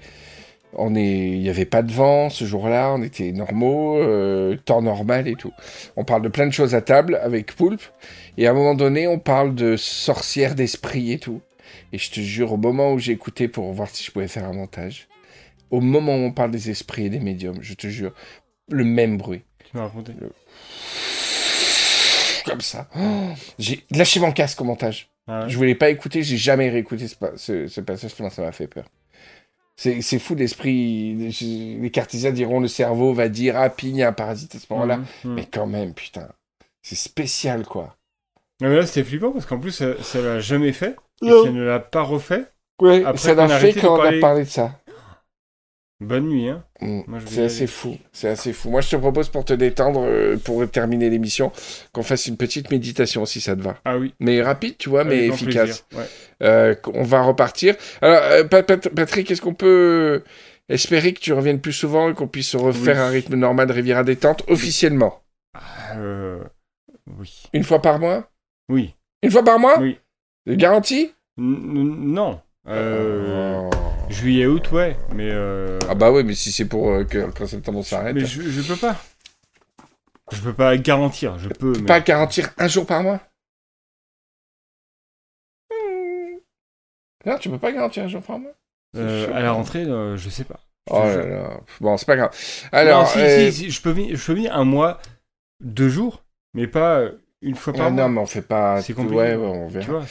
[0.75, 4.83] on est, il n'y avait pas de vent ce jour-là, on était normaux, euh, temps
[4.83, 5.53] normal et tout.
[5.97, 7.83] On parle de plein de choses à table avec Poulpe
[8.37, 11.41] et à un moment donné, on parle de sorcières d'esprit et tout.
[11.93, 14.45] Et je te jure, au moment où j'ai écouté pour voir si je pouvais faire
[14.45, 15.09] un montage,
[15.71, 18.13] au moment où on parle des esprits et des médiums, je te jure,
[18.71, 20.13] le même bruit Tu m'as raconté.
[22.45, 22.89] comme ça.
[22.97, 25.11] Oh, j'ai lâché mon casque au montage.
[25.27, 28.43] Ah ouais Je voulais pas écouter, j'ai jamais réécouté ce, ce, ce passage tellement ça
[28.43, 28.87] m'a fait peur.
[29.79, 31.15] C'est c'est fou l'esprit.
[31.81, 34.59] Les cartésiens diront le cerveau va dire ah puis il y a un parasite à
[34.59, 34.97] ce moment-là.
[34.97, 35.35] Mhm, mhm.
[35.35, 36.29] Mais quand même putain,
[36.83, 37.97] c'est spécial quoi.
[38.61, 40.97] Non, mais là c'était flippant parce qu'en plus ça, ça l'a jamais fait.
[41.23, 42.47] Et ça ne l'a pas refait.
[42.83, 44.73] Ouais, Après ça qu'on l'a a fait quand on a parlé de ça.
[46.01, 46.63] Bonne nuit, hein.
[46.81, 47.01] Mm.
[47.27, 48.71] C'est assez fou, c'est assez fou.
[48.71, 51.51] Moi je te propose pour te détendre, euh, pour terminer l'émission,
[51.93, 53.77] qu'on fasse une petite méditation si ça te va.
[53.85, 54.15] Ah oui.
[54.21, 55.85] Mais rapide, tu vois, mais efficace.
[55.93, 56.05] Ouais.
[56.45, 57.75] Euh, on va repartir.
[58.01, 60.23] Alors, euh, Pat- Pat- Patrick, est-ce qu'on peut
[60.69, 63.01] espérer que tu reviennes plus souvent et qu'on puisse refaire Oui.
[63.03, 65.21] un rythme normal de Riviera détente officiellement?
[65.97, 66.39] Euh,
[67.19, 67.43] oui.
[67.53, 68.31] Une fois par mois?
[68.69, 68.95] Oui.
[69.25, 69.81] Une fois par mois?
[69.81, 69.99] Oui.
[70.47, 71.11] Garantie?
[71.39, 71.45] N-
[71.75, 72.41] n- non.
[72.69, 73.71] Euh, Oh.
[74.09, 74.97] Juillet, août, ouais.
[75.15, 75.31] Mais.
[75.31, 75.79] Euh...
[75.89, 78.15] Ah bah oui, mais si c'est pour euh, que quand septembre s'arrête.
[78.15, 78.97] mais je, je peux pas.
[80.33, 81.39] Je peux pas garantir.
[81.39, 81.73] Je peux.
[81.79, 81.87] Mais...
[81.87, 83.21] Pas garantir un jour par mois
[87.27, 88.53] Non, tu peux pas garantir un jour par mois
[88.97, 90.61] Euh, à la rentrée, euh, je sais pas.
[90.91, 91.61] Oh là là.
[91.81, 92.31] Bon, c'est pas grave.
[92.73, 94.99] Alors, non, si, euh, si, si, je peux, venir, je peux venir un mois,
[95.61, 97.03] deux jours, mais pas
[97.41, 98.03] une fois par ah mois.
[98.03, 98.83] non, mais on fait pas.
[98.83, 99.17] C'est compliqué.
[99.17, 100.05] Ouais, ouais, on verra.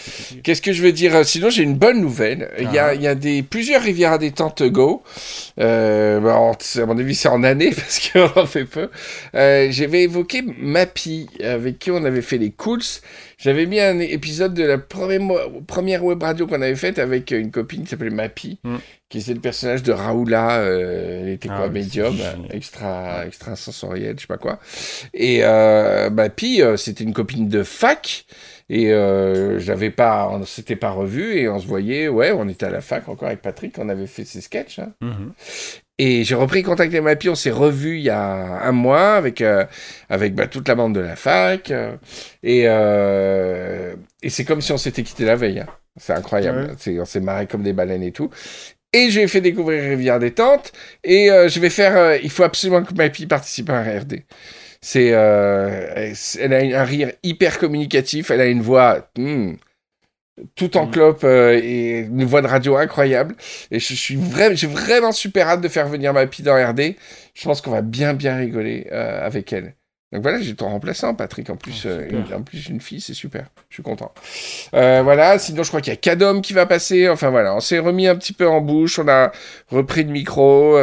[0.43, 2.49] Qu'est-ce que je veux dire Sinon, j'ai une bonne nouvelle.
[2.57, 2.93] Il y a, Ah.
[2.93, 5.03] il y a des, plusieurs rivières à détente Go.
[5.59, 8.89] Euh, bah, en- à mon avis, c'est en année parce qu'on en fait peu.
[9.35, 12.79] Euh, J'avais évoqué Mappy, avec qui on avait fait les Cools.
[13.37, 15.21] J'avais mis un épisode de la première,
[15.67, 18.77] première web radio qu'on avait faite avec une copine qui s'appelait Mappy, Mm.
[19.09, 20.57] qui faisait le personnage de Raoula.
[20.59, 22.15] euh, elle était Ah quoi, médium,
[22.49, 24.59] extra, extra sensoriel, je sais pas quoi.
[25.13, 28.25] Et euh, Mappy, euh, c'était une copine de fac.
[28.69, 32.49] Et euh, je l'avais pas, on s'était pas revu et on se voyait, ouais, on
[32.49, 34.79] était à la fac encore avec Patrick, on avait fait ses sketchs.
[34.79, 34.91] hein.
[35.01, 35.31] Mhm.
[35.99, 38.21] Et j'ai repris contact avec Mappy, on s'est revu il y a
[38.63, 39.65] un mois avec, euh,
[40.09, 41.71] avec bah, toute la bande de la fac.
[41.71, 41.95] euh,
[42.43, 45.59] et euh, et c'est comme si on s'était quitté la veille.
[45.61, 45.67] hein.
[45.99, 46.75] C'est incroyable.
[46.85, 46.99] Ouais.
[46.99, 48.29] On s'est marré comme des baleines et tout.
[48.93, 50.71] Et je lui ai fait découvrir Rivière Détente.
[51.03, 52.15] Et euh, je vais faire.
[52.23, 54.23] il faut absolument que Mappy participe à un RD.
[54.81, 58.31] C'est, elle- elle a un rire hyper communicatif.
[58.31, 59.53] Elle a une voix hmm,
[60.55, 60.91] tout en Mm.
[60.91, 63.35] clope euh, et une voix de radio incroyable.
[63.71, 66.95] Et je suis vraiment, j'ai vraiment super hâte de faire venir Mappy dans RD.
[67.33, 69.73] Je pense qu'on va bien bien rigoler euh, avec elle.
[70.13, 71.49] Donc voilà, j'ai ton remplaçant, Patrick.
[71.49, 73.47] En plus, Oh, euh, une, en plus une fille, c'est super.
[73.69, 74.13] Je suis content.
[74.71, 75.37] Voilà.
[75.37, 77.09] Sinon, je crois qu'il y a Cadom qui va passer.
[77.09, 78.99] Enfin voilà, on s'est remis un petit peu en bouche.
[78.99, 79.33] On a
[79.67, 80.77] repris le micro.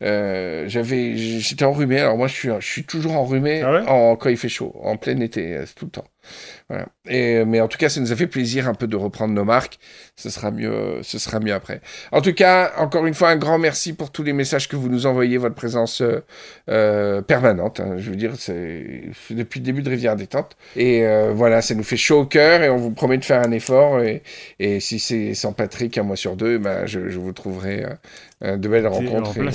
[0.00, 2.00] j'avais, j'étais enrhumé.
[2.00, 3.82] Alors moi, je suis, je suis toujours enrhumé Ah ouais?
[3.86, 6.04] en, quand il fait chaud, en plein été, tout le temps.
[6.68, 6.86] Voilà.
[7.08, 9.44] Et, mais en tout cas, ça nous a fait plaisir un peu de reprendre nos
[9.44, 9.78] marques.
[10.16, 11.80] Ce sera mieux, ce sera mieux après.
[12.12, 14.88] En tout cas, encore une fois, un grand merci pour tous les messages que vous
[14.88, 16.20] nous envoyez, votre présence euh,
[16.68, 17.80] euh, permanente.
[17.80, 17.94] hein.
[17.98, 20.56] je veux dire, c'est depuis le début de Rivière Détente.
[20.76, 23.40] Et euh, voilà, ça nous fait chaud au cœur et on vous promet de faire
[23.46, 24.00] un effort.
[24.00, 24.22] Et,
[24.58, 27.86] et si c'est sans Patrick, un mois sur deux, ben, je, je vous trouverai
[28.44, 29.36] euh, de belles rencontres.
[29.38, 29.50] et,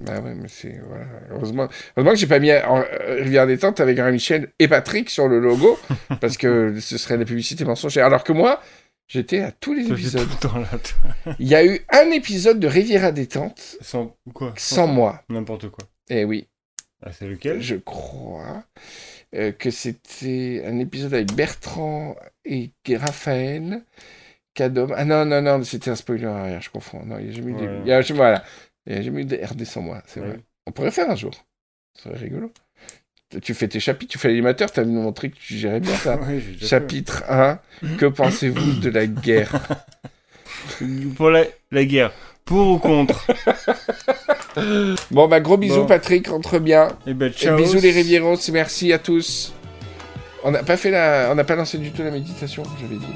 [0.00, 0.80] bah ouais, mais c'est.
[0.88, 1.04] Voilà.
[1.30, 5.28] Heureusement, heureusement que j'ai pas mis en, euh, Rivière Détente avec Jean-Michel et Patrick sur
[5.28, 5.78] le logo,
[6.20, 8.06] parce que ce serait de la publicité mensongère.
[8.06, 8.60] Alors que moi,
[9.08, 10.26] j'étais à tous les Ça épisodes.
[10.28, 10.68] tout le temps là.
[10.68, 11.34] toi.
[11.38, 14.52] Il y a eu un épisode de Riviera Détente Sans quoi?
[14.56, 15.22] sans moi.
[15.28, 15.86] N'importe quoi.
[16.08, 16.48] Eh oui,
[17.02, 17.60] Ah, c'est lequel?
[17.62, 18.64] Je crois
[19.34, 23.82] euh, que c'était un épisode avec Bertrand et Raphaël.
[24.54, 24.88] Cadom.
[24.96, 27.04] Ah non, non, non, c'était un spoiler arrière, je confonds.
[27.06, 27.80] Non, il n'y a jamais eu Ouais.
[27.84, 28.42] il y a voilà.
[28.86, 30.40] Il n'y a jamais eu de RD sans moi, c'est vrai.
[30.66, 31.32] On pourrait faire un jour.
[31.96, 32.52] Ce serait rigolo.
[33.42, 35.94] Tu fais tes chapitres, tu fais l'animateur, tu as nous montré que tu gérais bien
[35.94, 36.16] ça.
[36.20, 37.58] Ouais, Chapitre 1,
[37.98, 39.52] que pensez-vous de la guerre?
[41.16, 42.12] Pour la, la guerre.
[42.44, 43.26] Pour ou contre?
[45.12, 45.86] Bon, bah gros bisous Bon.
[45.86, 46.88] Patrick, rentre bien.
[47.06, 47.56] Eh ben, Et ciao.
[47.56, 49.54] bisous les Rivieros, merci à tous.
[50.42, 53.06] On n'a pas fait la, on n'a pas lancé du tout la méditation, j'avais dit.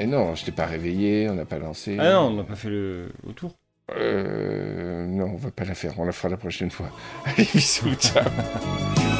[0.00, 1.96] Et non, je t'ai pas réveillé, on n'a pas lancé.
[2.00, 3.54] Ah non, on n'a pas fait le autour.
[3.96, 6.90] Euh, non, on va pas la faire, on la fera la prochaine fois.
[7.26, 8.24] Allez, bisous, ciao.